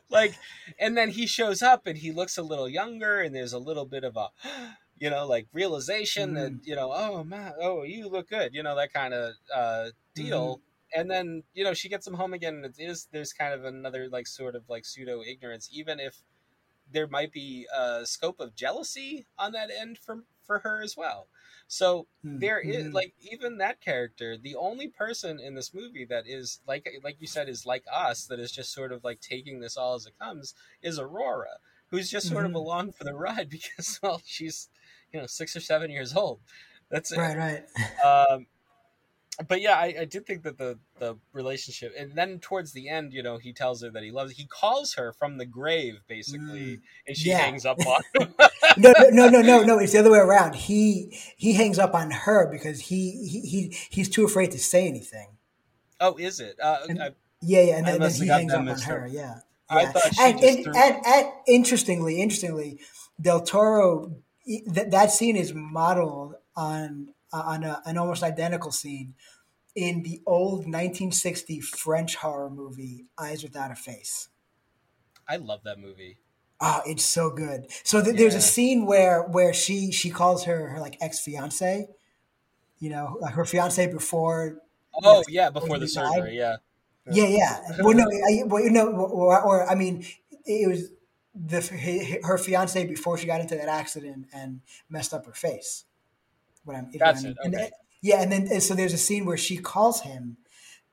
[0.10, 0.36] like,
[0.80, 3.86] and then he shows up and he looks a little younger, and there's a little
[3.86, 4.30] bit of a,
[4.98, 6.60] you know, like realization that Mm.
[6.64, 10.56] you know, oh man, oh you look good, you know, that kind of uh, deal.
[10.56, 10.62] Mm-hmm.
[10.96, 13.66] And then you know she gets him home again, and it is there's kind of
[13.66, 16.22] another like sort of like pseudo ignorance, even if
[16.92, 21.28] there might be a scope of jealousy on that end for for her as well.
[21.68, 22.94] So Mm, there is mhm.
[22.94, 27.28] like even that character the only person in this movie that is like like you
[27.28, 30.18] said is like us that is just sort of like taking this all as it
[30.20, 32.46] comes is aurora who's just sort Mhm.
[32.46, 34.70] of along for the ride because well she's
[35.12, 36.42] you know six or seven years old.
[36.90, 37.24] That's it.
[37.24, 37.66] Right, right.
[38.06, 38.48] Um,
[39.48, 43.14] but yeah, I, I did think that the the relationship, and then towards the end,
[43.14, 44.32] you know, he tells her that he loves.
[44.34, 47.40] He calls her from the grave, basically, and she Yeah.
[47.40, 48.34] hangs up on him.
[48.78, 49.78] No, no, no, no, no.
[49.80, 50.56] It's the other way around.
[50.56, 54.88] He he hangs up on her because he he, he he's too afraid to say
[54.88, 55.28] anything.
[56.00, 56.56] oh, is it?
[56.62, 57.10] Uh, And- I,
[57.42, 59.06] Yeah, yeah, and then, then he hangs up on her.
[59.06, 59.12] up.
[59.12, 59.36] Yeah,
[59.70, 59.92] I yeah.
[60.22, 62.80] and, and, threw- and, and interestingly, interestingly,
[63.22, 64.16] Del Toro
[64.68, 69.14] that that scene is modeled on Uh, on a, an almost identical scene
[69.76, 74.30] in the old 1960 French horror movie Eyes Without a Face.
[75.28, 76.18] I love that movie.
[76.60, 77.68] Oh, it's so good.
[77.84, 81.88] So th- there's a scene where where she she calls her her like ex fiance,
[82.80, 84.58] you know, uh, her fiance before.
[85.04, 86.14] Oh yeah, before the he died?
[86.14, 86.38] surgery.
[86.38, 86.58] Yeah.
[87.10, 87.62] Yeah, yeah.
[87.84, 90.06] Well, no, I, well, you know, or, or I mean,
[90.46, 90.90] it was
[91.36, 95.86] the her fiance before she got into that accident and messed up her face.
[96.68, 97.32] What I'm, if That's I mean.
[97.32, 97.64] it, And okay.
[97.64, 100.38] then- yeah, and then and so there's a scene where she calls him,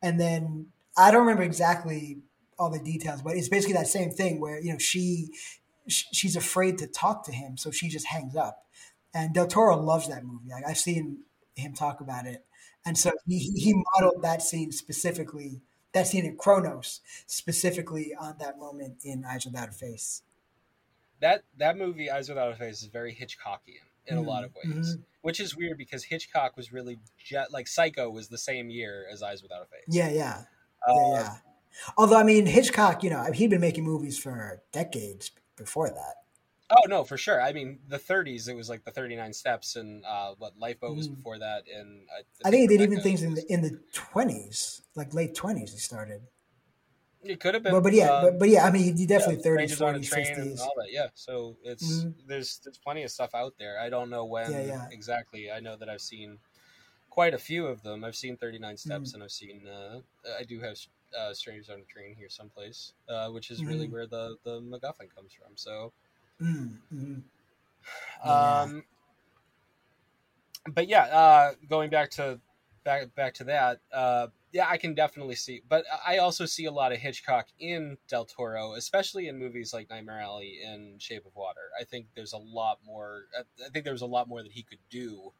[0.01, 2.19] and then I don't remember exactly
[2.59, 5.29] all the details, but it's basically that same thing where you know she
[5.87, 8.65] sh- she's afraid to talk to him, so she just hangs up.
[9.13, 10.49] And Del Toro loves that movie.
[10.51, 11.19] Like I've seen
[11.55, 12.45] him talk about it,
[12.87, 15.61] and so he he he modeled that scene specifically.
[15.93, 20.23] That scene in Cronos specifically on that moment in Eyes Without a Face.
[21.21, 24.55] That that movie, Eyes Without a Face, is very Hitchcockian in a Mm, lot of
[24.55, 25.05] ways, mhm.
[25.23, 29.23] which is weird because Hitchcock was really jet like Psycho was the same year as
[29.23, 29.85] Eyes Without a Face.
[29.89, 30.45] Yeah, yeah,
[30.87, 31.37] Uh, yeah, yeah.
[31.97, 36.15] Although I mean Hitchcock, you know, he'd been making movies for decades before that.
[36.71, 37.43] Oh no, for sure.
[37.43, 41.09] I mean, the 30s, it was like the 39 Steps, and uh, what Lifeboat was
[41.09, 41.17] Mm.
[41.17, 44.81] before that, and uh, I think he did even things in the in the twenties,
[44.95, 45.73] like late twenties.
[45.73, 46.23] He started,
[47.25, 49.37] It could have been, but but yeah, uh, but, but yeah, I mean, he definitely
[49.37, 50.61] yeah, thirties, Strangers on a forties, Train and fifties.
[50.61, 50.93] all that.
[50.93, 52.15] Yeah, so it's Mhm.
[52.27, 53.79] there's there's plenty of stuff out there.
[53.81, 54.89] I don't know when Yeah, yeah.
[54.91, 55.51] exactly.
[55.51, 56.39] I know that I've seen
[57.11, 58.05] quite a few of them.
[58.05, 59.15] I've seen 39 Steps, Mm.
[59.15, 60.01] and I've seen uh,
[60.39, 60.77] I do have
[61.17, 63.93] uh, Strangers on a Train here someplace, uh, which is really Mhm.
[63.93, 65.57] where the the MacGuffin comes from.
[65.57, 65.93] So.
[66.41, 67.23] Mm, mhm.
[68.25, 68.61] Yeah.
[68.63, 68.85] Um,
[70.73, 72.41] but yeah, uh, going back to
[72.85, 75.63] back back to that, uh, yeah, I can definitely see.
[75.69, 79.91] But I also see a lot of Hitchcock in Del Toro, especially in movies like
[79.91, 81.71] Nightmare Alley and Shape of Water.
[81.79, 83.25] I think there's a lot more.
[83.37, 85.33] I think there's a lot more that he could do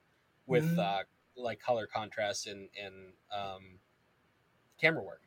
[0.49, 0.79] with Mhm.
[0.79, 1.05] uh,
[1.37, 3.79] like color contrast and and um,
[4.81, 5.23] camera work.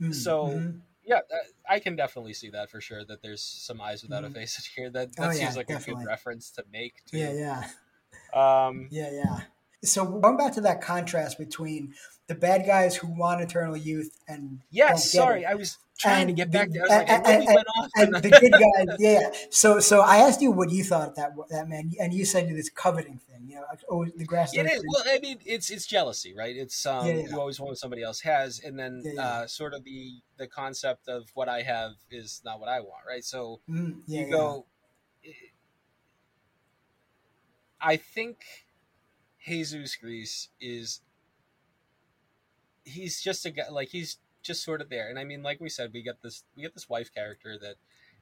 [0.00, 0.80] Mm, So, mhm.
[1.04, 1.36] Yeah, uh,
[1.68, 3.04] I can definitely see that for sure.
[3.04, 4.26] That there's some eyes without Mhm.
[4.26, 4.90] a face in here.
[4.90, 7.04] That that Oh, seems yeah, like a good reference to make.
[7.06, 7.18] Too.
[7.18, 7.32] yeah,
[8.34, 8.66] yeah.
[8.66, 9.40] Um, Yeah, yeah.
[9.84, 11.94] So going back to that contrast between
[12.28, 16.30] the bad guys who want eternal youth and Yes, sorry, it, I was trying to
[16.30, 16.82] And get the- back there.
[16.82, 17.90] I was like, I and- and- went off.
[17.96, 19.30] and the good guys, yeah.
[19.50, 22.48] So, so I asked you what you thought of that that man, and you said
[22.48, 23.48] this coveting thing.
[23.48, 24.54] You know, oh, the grass.
[24.54, 24.84] It is is.
[24.86, 26.56] Well, I mean, it's it's jealousy, right?
[26.56, 27.28] It's um, Yeah, yeah.
[27.30, 29.20] you always want what somebody else has, and then Yeah.
[29.20, 33.04] Uh, sort of the the concept of what I have is not what I want,
[33.06, 33.24] right?
[33.24, 34.64] So Mm, you go.
[37.80, 38.44] I think
[39.44, 41.00] Jesus Gris is.
[42.84, 45.68] He's just a guy, like he's just sort of there, and I mean, like we
[45.68, 47.76] said, we get this we get this wife character that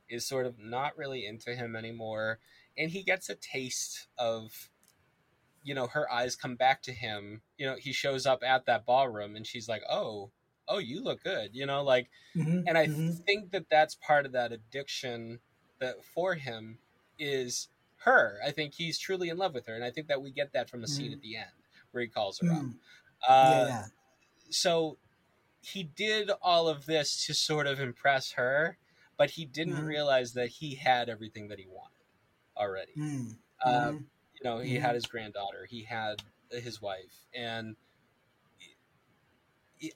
[0.09, 2.41] is sort of not really into him anymore,
[2.77, 4.71] and he gets a taste of,
[5.63, 7.43] you know, her eyes come back to him.
[7.59, 10.33] You know, he shows up at that ballroom, and she's like, "Oh,
[10.69, 13.25] oh, you look good," you know, like Mhm, and I mhm.
[13.27, 15.41] think that that's part of that addiction
[15.81, 16.81] that for him
[17.19, 17.69] is
[18.01, 18.41] her.
[18.45, 20.71] I think he's truly in love with her, and I think that we get that
[20.71, 21.15] from the scene Mhm.
[21.15, 21.51] at the end
[21.93, 22.69] where he calls her up.
[22.69, 22.79] Mm,
[23.29, 23.87] Uh, yeah.
[24.51, 24.99] So
[25.63, 28.79] he did all of this to sort of impress her,
[29.17, 29.85] but he didn't Mhm.
[29.85, 32.07] realize that he had everything that he wanted
[32.57, 32.97] already.
[32.97, 34.11] Mm, Uh, mhm.
[34.35, 37.77] you know, he had his granddaughter, he had his wife, and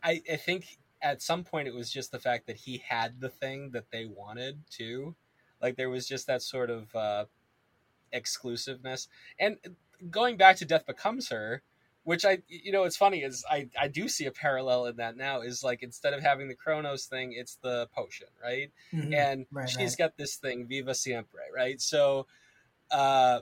[0.02, 3.28] I, I think at some point it was just the fact that he had the
[3.28, 5.16] thing that they wanted too.
[5.60, 7.26] Like there was just that sort of uh,
[8.14, 9.08] exclusiveness.
[9.38, 9.58] And
[10.10, 11.62] going back to Death Becomes Her,
[12.04, 15.16] which I, you know, it's funny is I, I do see a parallel in that
[15.16, 15.40] now.
[15.42, 18.72] Is like instead of having the Cronos thing, it's the potion, right?
[18.92, 19.12] Mhm.
[19.12, 19.96] and Right, she's right.
[19.96, 22.26] got this thing viva siempre right so
[22.90, 23.40] uh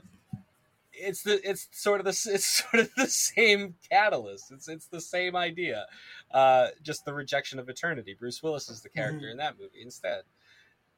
[0.93, 5.01] it's the it's sort of the it's sort of the same catalyst it's it's the
[5.01, 5.87] same idea
[6.31, 9.31] uh just the rejection of eternity bruce willis is the character Mhm.
[9.31, 10.23] in that movie instead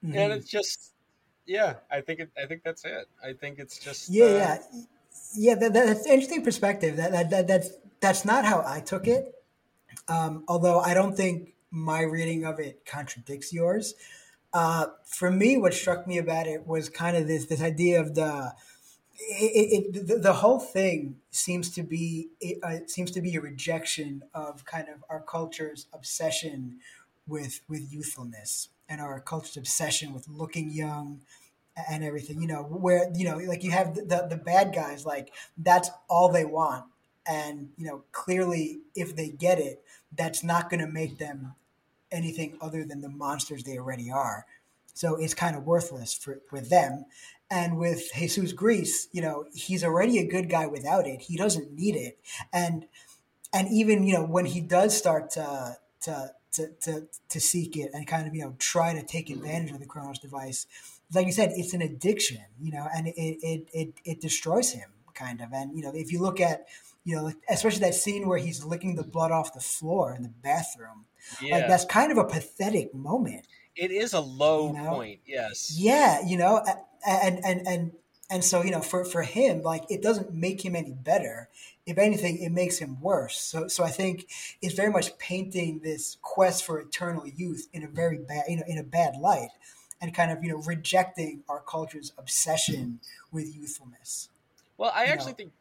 [0.03, 0.15] Mhm.
[0.17, 0.94] and it's just
[1.45, 4.57] yeah i think it i think that's it i think it's just Yeah, uh, yeah,
[5.35, 5.55] yeah.
[5.55, 6.97] That, that's an interesting perspective.
[6.97, 7.69] That, that, that that's
[7.99, 9.33] that's not how I took it.
[10.07, 13.95] Um, although I don't think my reading of it contradicts yours.
[14.53, 18.15] Uh, for me, what struck me about it was kind of this this idea of
[18.15, 18.53] the
[19.17, 23.41] it, it, the, the, whole thing seems to be it uh, seems to be a
[23.41, 26.79] rejection of kind of our culture's obsession
[27.27, 31.21] with with youthfulness and our culture's obsession with looking young
[31.89, 35.05] and everything you know where you know like you have the, the, the bad guys
[35.05, 36.85] like that's all they want
[37.27, 39.83] and you know clearly if they get it
[40.15, 41.53] that's not going to make them
[42.11, 44.45] anything other than the monsters they already are
[44.93, 47.05] so it's kind of worthless for with them
[47.49, 51.21] and with Jesus Gris, you know, he's already a good guy without it.
[51.21, 52.17] He doesn't need it.
[52.51, 52.87] And
[53.53, 57.91] and even, you know, when he does start to to to, to, to seek it
[57.93, 59.43] and kind of, you know, try to take mm-hmm.
[59.43, 60.67] advantage of the Cronos device,
[61.13, 64.89] like you said, it's an addiction, you know, and it it it, it destroys him
[65.13, 65.53] kind of.
[65.53, 66.67] And, you know, if you look at
[67.05, 70.29] you know, especially that scene where he's licking the blood off the floor in the
[70.29, 71.05] bathroom.
[71.41, 71.57] Yeah.
[71.57, 73.45] Like that's kind of a pathetic moment.
[73.75, 74.89] It is a low you know?
[74.89, 75.75] point, yes.
[75.77, 76.65] Yeah, you know,
[77.07, 77.91] and and and
[78.29, 81.49] and so you know for for him like it doesn't make him any better
[81.85, 84.27] if anything it makes him worse so so i think
[84.61, 88.63] it's very much painting this quest for eternal youth in a very bad you know
[88.67, 89.49] in a bad light
[90.01, 92.99] and kind of you know rejecting our culture's obsession
[93.31, 94.29] with youthfulness
[94.77, 95.37] well i actually know?
[95.37, 95.51] think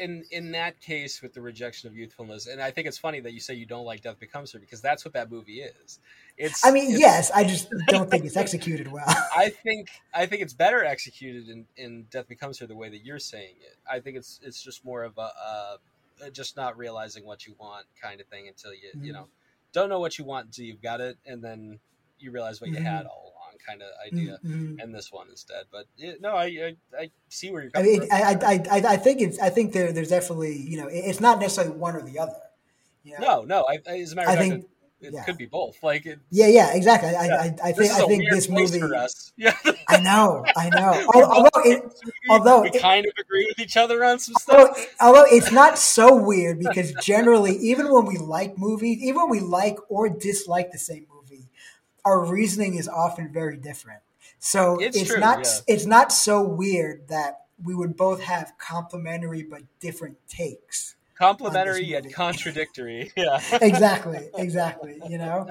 [0.00, 3.32] in in that case with the rejection of youthfulness, and I think it's funny that
[3.32, 6.00] you say you don't like Death Becomes Her because that's what that movie is.
[6.40, 6.64] It's.
[6.64, 9.04] I mean, it's, yes, I just don't think it's executed well.
[9.36, 13.04] I think I think it's better executed in, in Death Becomes Her the way that
[13.04, 13.76] you're saying it.
[13.88, 17.86] I think it's it's just more of a, a just not realizing what you want
[18.00, 19.04] kind of thing until you mm-hmm.
[19.04, 19.26] you know
[19.72, 21.78] don't know what you want until you've got it, and then
[22.18, 22.78] you realize what mm-hmm.
[22.78, 24.80] you had all along kind of idea, mm-hmm.
[24.80, 25.64] and this one instead.
[25.70, 28.16] But it, no, I, I, I see where you're coming I mean, from.
[28.46, 31.76] I, I, I think it's I think there, there's definitely you know it's not necessarily
[31.76, 32.40] one or the other.
[33.04, 33.26] You know?
[33.26, 33.66] No, no.
[33.68, 34.66] I, as a matter of fact, think,
[35.00, 35.24] it, yeah.
[35.24, 35.82] could be both.
[35.82, 37.10] Like yeah, yeah, exactly.
[37.10, 37.34] I, yeah.
[37.34, 38.80] I, I, think I think this movie.
[39.36, 39.56] Yeah,
[39.88, 41.06] I know, I know.
[41.14, 41.82] although it,
[42.28, 44.56] although we it, kind of agree with each other on some stuff.
[45.00, 49.30] Although, although it's not so weird because generally, even when we like movies, even when
[49.30, 51.20] we like or dislike the same movie
[52.04, 54.00] our reasoning is often very different.
[54.38, 55.74] So it's, it's true, not yeah.
[55.74, 60.96] it's not so weird that we would both have complementary but different takes.
[61.20, 63.12] Complementary yet contradictory.
[63.16, 63.40] Yeah.
[63.60, 64.30] exactly.
[64.36, 65.00] Exactly.
[65.06, 65.50] You know.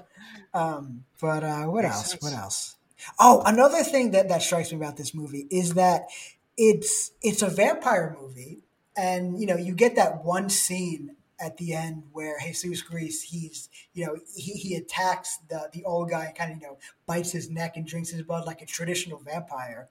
[0.54, 2.10] Um, but uh, what Makes else?
[2.12, 2.24] Sense.
[2.24, 2.76] What else?
[3.20, 6.08] Oh, another thing that that strikes me about this movie is that
[6.58, 8.64] it's it's a vampire movie,
[8.98, 13.70] and you know you get that one scene at the end where Jesus Gris, he's
[13.94, 17.32] you know he, he attacks the the old guy and kind of you know bites
[17.32, 19.88] his neck and drinks his blood like a traditional vampire.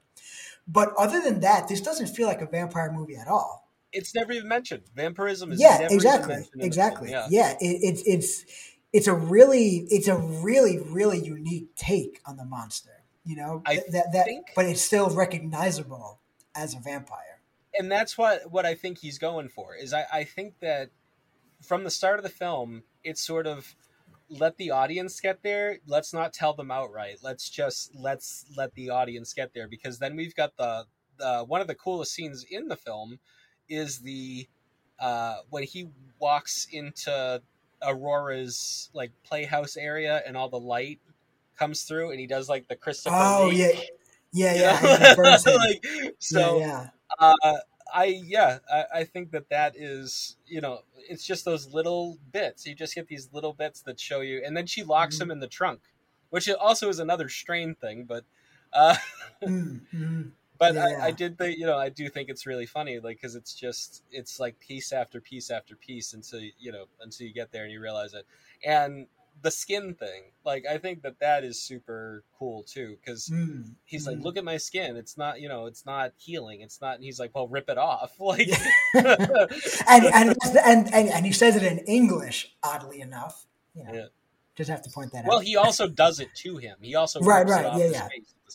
[0.66, 3.67] But other than that, this doesn't feel like a vampire movie at all.
[3.92, 4.84] It's never even mentioned.
[4.94, 7.10] Vampirism is yeah, exactly, exactly.
[7.10, 8.44] Yeah, yeah it, it's it's
[8.92, 13.04] it's a really it's a really really unique take on the monster.
[13.24, 16.20] You know I that that, think, but it's still recognizable
[16.54, 17.40] as a vampire.
[17.78, 19.74] And that's what what I think he's going for.
[19.74, 20.90] Is I, I think that
[21.62, 23.74] from the start of the film, it's sort of
[24.30, 25.78] let the audience get there.
[25.86, 27.18] Let's not tell them outright.
[27.22, 30.84] Let's just let's let the audience get there because then we've got the,
[31.18, 33.18] the one of the coolest scenes in the film
[33.68, 34.46] is the
[35.00, 35.88] uh, when he
[36.18, 37.42] walks into
[37.82, 41.00] Aurora's like playhouse area and all the light
[41.58, 43.16] comes through and he does like the Christopher.
[43.18, 43.68] Oh yeah,
[44.32, 45.14] yeah, yeah.
[45.16, 45.54] yeah.
[45.54, 45.84] like,
[46.18, 46.88] so yeah.
[47.20, 47.34] yeah.
[47.42, 47.58] Uh,
[47.92, 52.66] I yeah, I, I, think that that is you know it's just those little bits.
[52.66, 55.24] You just get these little bits that show you, and then she locks mm-hmm.
[55.24, 55.80] him in the trunk,
[56.30, 58.04] which also is another strain thing.
[58.04, 58.24] But
[58.72, 58.96] uh,
[59.42, 60.28] mm-hmm.
[60.58, 60.98] But yeah.
[61.00, 63.54] I, I, did think you know I do think it's really funny, like because it's
[63.54, 67.64] just it's like piece after piece after piece until you know until you get there
[67.64, 68.26] and you realize it,
[68.64, 69.06] and
[69.42, 74.04] the skin thing like i think that that is super cool too because mm, he's
[74.04, 74.12] mm.
[74.12, 74.96] like look at my skin.
[74.96, 76.60] It's not you know it's not healing.
[76.60, 78.16] It's not and he's like well rip it off.
[78.20, 78.48] Like
[78.94, 83.46] and, and, and and and he says it in english oddly enough.
[83.74, 84.04] Yeah, yeah.
[84.56, 85.38] just have to point that well, out.
[85.38, 86.76] well he also does it to him.
[86.80, 87.76] He also right right.
[87.76, 88.08] yeah yeah.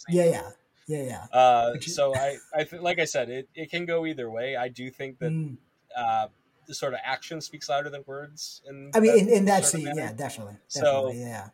[0.09, 0.49] yeah yeah yeah
[0.87, 4.55] yeah uh, so i i th- like i said it, it can go either way
[4.55, 5.55] i do think that mm.
[5.95, 6.27] uh,
[6.67, 8.61] the sort of action speaks louder than words.
[8.67, 11.49] In I mean, in, in that scene, yeah, definitely, definitely, so, yeah.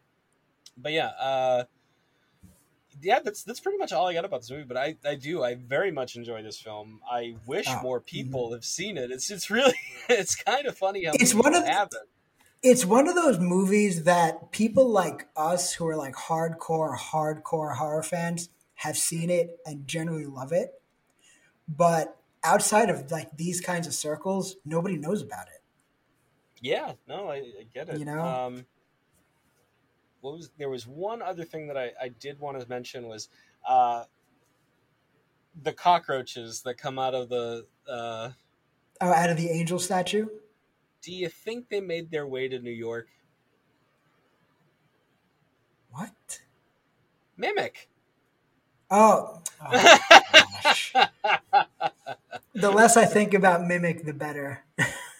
[0.77, 1.63] But yeah, uh,
[3.01, 4.63] yeah, that's that's pretty much all I got about this movie.
[4.63, 7.01] But I, I do, I very much enjoy this film.
[7.09, 8.55] I wish oh, more people mm-hmm.
[8.55, 9.11] have seen it.
[9.11, 9.73] It's it's really
[10.09, 12.07] it's kind of funny how it's one of have it.
[12.61, 18.03] It's one of those movies that people like us who are like hardcore, hardcore horror
[18.03, 18.49] fans
[18.79, 20.81] have seen it and generally love it.
[21.67, 25.61] But outside of like these kinds of circles, nobody knows about it.
[26.61, 27.99] Yeah, no, I, I get it.
[27.99, 28.65] You know, um,
[30.21, 33.27] what was there was one other thing that I, I did want to mention was
[33.67, 34.05] uh,
[35.61, 37.65] the cockroaches that come out of the.
[37.85, 38.31] Uh,
[39.01, 40.27] oh, out of the angel statue.
[41.01, 43.09] Do you think they made their way to New York?
[45.91, 46.39] What?
[47.35, 47.89] Mimic.
[48.91, 49.41] Oh.
[49.61, 49.99] oh
[52.53, 54.63] the less I think about Mimic, the better.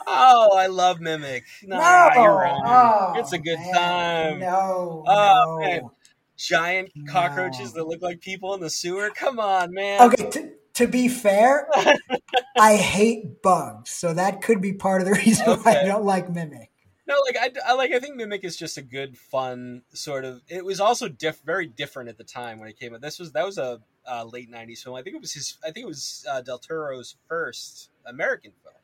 [0.08, 1.46] oh, I love Mimic.
[1.64, 2.64] Nah, no, you're wrong.
[2.66, 3.74] Oh, it's a good man.
[3.74, 4.40] time.
[4.40, 5.04] No.
[5.08, 5.66] Oh, no.
[5.66, 5.90] man.
[6.38, 7.82] Giant cockroaches no.
[7.82, 9.12] that look like people in the sewer.
[9.14, 10.02] Come on, man.
[10.02, 11.68] Okay, t- to be fair,
[12.58, 15.62] I hate bugs, so that could be part of the reason okay.
[15.62, 16.69] why I don't like Mimic.
[17.10, 20.44] No, like I, I, like I think Mimic is just a good, fun sort of.
[20.48, 23.02] It was also diff, very different at the time when it came out.
[23.02, 24.96] This was that was a uh, late '90s film.
[24.96, 25.58] I think it was his.
[25.64, 28.76] I think it was uh, Del Toro's first American film.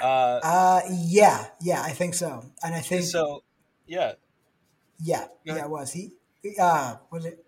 [0.00, 3.42] Uh, uh, yeah, yeah, I think so, and I think so.
[3.86, 4.12] Yeah,
[4.98, 6.12] yeah, yeah, it was he.
[6.58, 7.44] Uh, was it?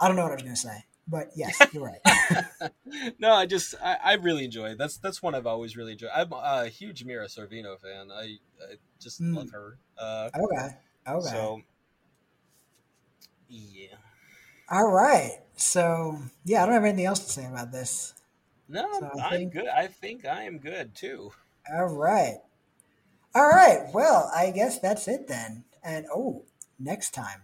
[0.00, 0.86] I don't know what I was gonna say.
[1.08, 2.70] But yes, you're right.
[3.18, 4.78] no, I just I, I, really enjoy it.
[4.78, 6.10] That's that's one I've always really enjoyed.
[6.14, 8.10] I'm a huge Mira Sorvino fan.
[8.10, 9.36] I, I just mm.
[9.36, 9.78] love her.
[9.96, 10.76] Uh, okay.
[11.08, 11.28] Okay.
[11.28, 11.60] So
[13.48, 13.96] yeah.
[14.70, 15.38] All right.
[15.56, 18.14] So yeah, I don't have anything else to say about this.
[18.68, 19.52] No, so I'm think...
[19.52, 19.68] good.
[19.68, 21.30] I think I am good too.
[21.72, 22.38] All right.
[23.34, 23.86] All right.
[23.92, 25.64] Well, I guess that's it then.
[25.84, 26.44] And oh,
[26.80, 27.42] next time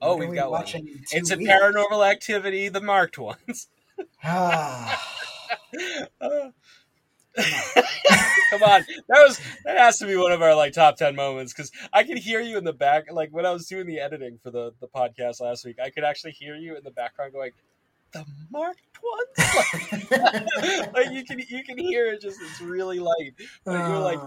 [0.00, 0.64] Oh, we've we got one.
[1.12, 3.68] It's a paranormal activity, the marked ones.
[4.22, 5.00] Ah.
[8.50, 11.52] Come on, that was that has to be one of our like top ten moments
[11.52, 13.10] because I could hear you in the back.
[13.10, 16.04] Like when I was doing the editing for the the podcast last week, I could
[16.04, 17.50] actually hear you in the background going,
[18.12, 19.24] "The marked ones."
[20.10, 23.34] Like, like you can you can hear it just it's really light.
[23.64, 24.20] But you're like,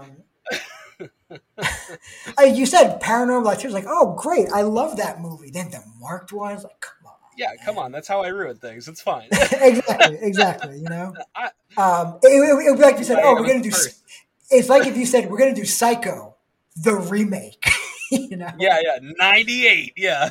[2.54, 3.74] you said paranormal activity.
[3.74, 4.48] Like, oh, great.
[4.52, 5.50] I love that movie.
[5.50, 7.12] Then the marked ones, like, come on.
[7.36, 7.58] Yeah, man.
[7.64, 7.92] come on.
[7.92, 8.88] That's how I ruin things.
[8.88, 9.28] It's fine.
[9.32, 10.18] exactly.
[10.20, 10.78] Exactly.
[10.78, 11.14] You know,
[11.76, 14.02] um, it, would be like you said, oh, we're going to do, first.
[14.50, 16.36] it's like if you said, we're going to do Psycho,
[16.76, 17.64] the remake.
[18.10, 18.50] you know?
[18.58, 18.78] Yeah.
[18.82, 18.98] Yeah.
[19.00, 19.92] 98.
[19.96, 20.30] Yeah.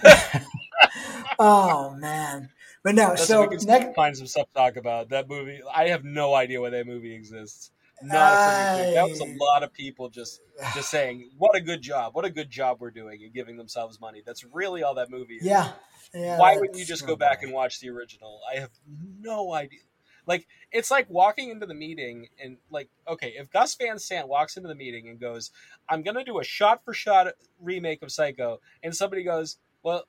[1.39, 2.49] oh, man.
[2.83, 5.59] But no, That's so next find some stuff to talk about that movie.
[5.73, 7.71] I have no idea why that movie exists.
[8.01, 8.91] Not I...
[8.93, 10.41] That was a lot of people just
[10.75, 12.15] just saying, "What a good job!
[12.15, 14.21] What a good job we're doing," and giving themselves money.
[14.25, 15.45] That's really all that movie is.
[15.45, 15.71] Yeah.
[16.13, 18.39] yeah Why wouldn't you just go back and watch the original?
[18.51, 18.71] I have
[19.19, 19.79] no idea.
[20.27, 24.57] Like it's like walking into the meeting and like, okay, if Gus Van Sant walks
[24.57, 25.51] into the meeting and goes,
[25.89, 27.27] "I'm gonna do a shot for shot
[27.59, 30.03] remake of Psycho," and somebody goes, "Well,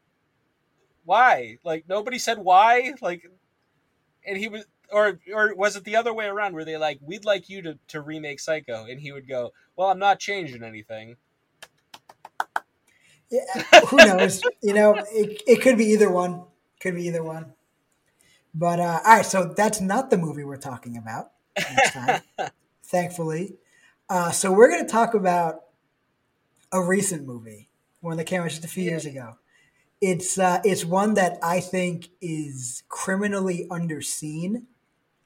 [1.04, 2.94] why?" Like nobody said why.
[3.00, 3.30] Like,
[4.26, 7.24] and he was or or was it the other way around where they like we'd
[7.24, 11.16] like you to, to remake psycho and he would go well i'm not changing anything.
[13.30, 13.44] Yeah
[13.88, 14.42] who knows?
[14.62, 16.44] You know it, it could be either one.
[16.80, 17.52] Could be either one.
[18.54, 22.22] But uh, all right so that's not the movie we're talking about next time
[22.84, 23.56] thankfully.
[24.08, 25.64] Uh, so we're going to talk about
[26.72, 27.68] a recent movie
[28.00, 28.90] one that came out just a few yeah.
[28.90, 29.36] years ago.
[30.00, 34.64] It's uh, it's one that I think is criminally underseen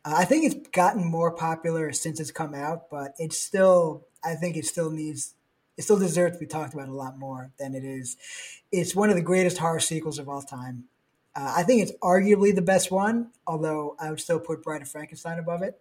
[0.04, 4.56] I think it's gotten more popular since it's come out, but it's still, I think
[4.56, 5.34] it still needs,
[5.76, 8.16] it still deserves to be talked about a lot more than it is.
[8.72, 10.84] It's one of the greatest horror sequels of all time.
[11.34, 14.88] Uh, I think it's arguably the best one, although I would still put Bride of
[14.88, 15.80] Frankenstein above it.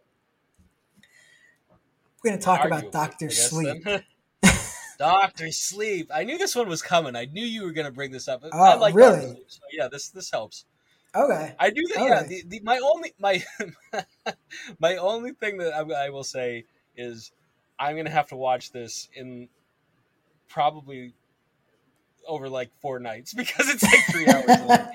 [2.23, 3.83] We're going to talk about Doctor Sleep.
[4.99, 6.11] Doctor Sleep.
[6.13, 7.15] I knew this one was coming.
[7.15, 8.43] I knew you were going to bring this up.
[8.43, 9.41] Oh, I like really?
[9.47, 10.65] so yeah, this this helps.
[11.15, 11.55] Okay.
[11.59, 11.99] I do think.
[11.99, 12.07] Okay.
[12.07, 12.23] Yeah.
[12.23, 13.43] The, the, my only my
[14.79, 16.65] my only thing that I, I, will say
[16.95, 17.31] is
[17.77, 19.49] I'm gonna have to watch this in
[20.47, 21.13] probably
[22.27, 24.87] over like four nights because it's like three hours.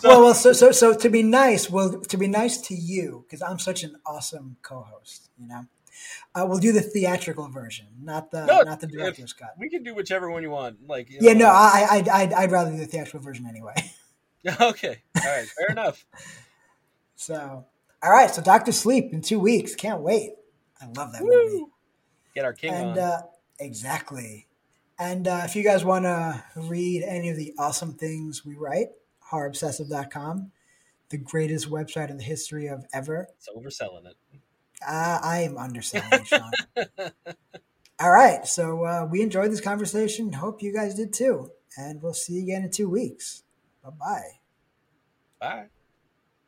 [0.08, 3.42] well, well, so so so to be nice, well, to be nice to you because
[3.42, 5.66] I'm such an awesome co-host, you know.
[6.32, 9.54] Uh, we'll do the theatrical version, not the no, not the director's cut.
[9.58, 10.86] We can do whichever one you want.
[10.86, 13.74] Like, you yeah, know, no, I I I'd, I'd rather do the theatrical version anyway.
[14.60, 15.02] Okay.
[15.16, 15.46] All right.
[15.46, 16.04] Fair enough.
[17.16, 17.66] So,
[18.02, 18.30] all right.
[18.30, 19.74] So, Doctor Sleep in two weeks.
[19.74, 20.34] Can't wait.
[20.80, 21.30] I love that Woo!
[21.30, 21.66] movie.
[22.34, 22.98] Get our king and, on.
[22.98, 23.22] Uh,
[23.58, 24.46] exactly.
[24.98, 28.88] And uh, if you guys want to read any of the awesome things we write,
[29.30, 30.50] horrorobsessive.com,
[31.10, 33.28] the greatest website in the history of ever.
[33.36, 34.16] It's overselling it.
[34.86, 36.50] Uh, I am underselling it, Sean.
[38.00, 38.46] All right.
[38.46, 40.32] So uh, we enjoyed this conversation.
[40.32, 41.50] Hope you guys did too.
[41.76, 43.42] And we'll see you again in two weeks.
[43.90, 44.40] Bye-bye.
[45.40, 45.68] Bye.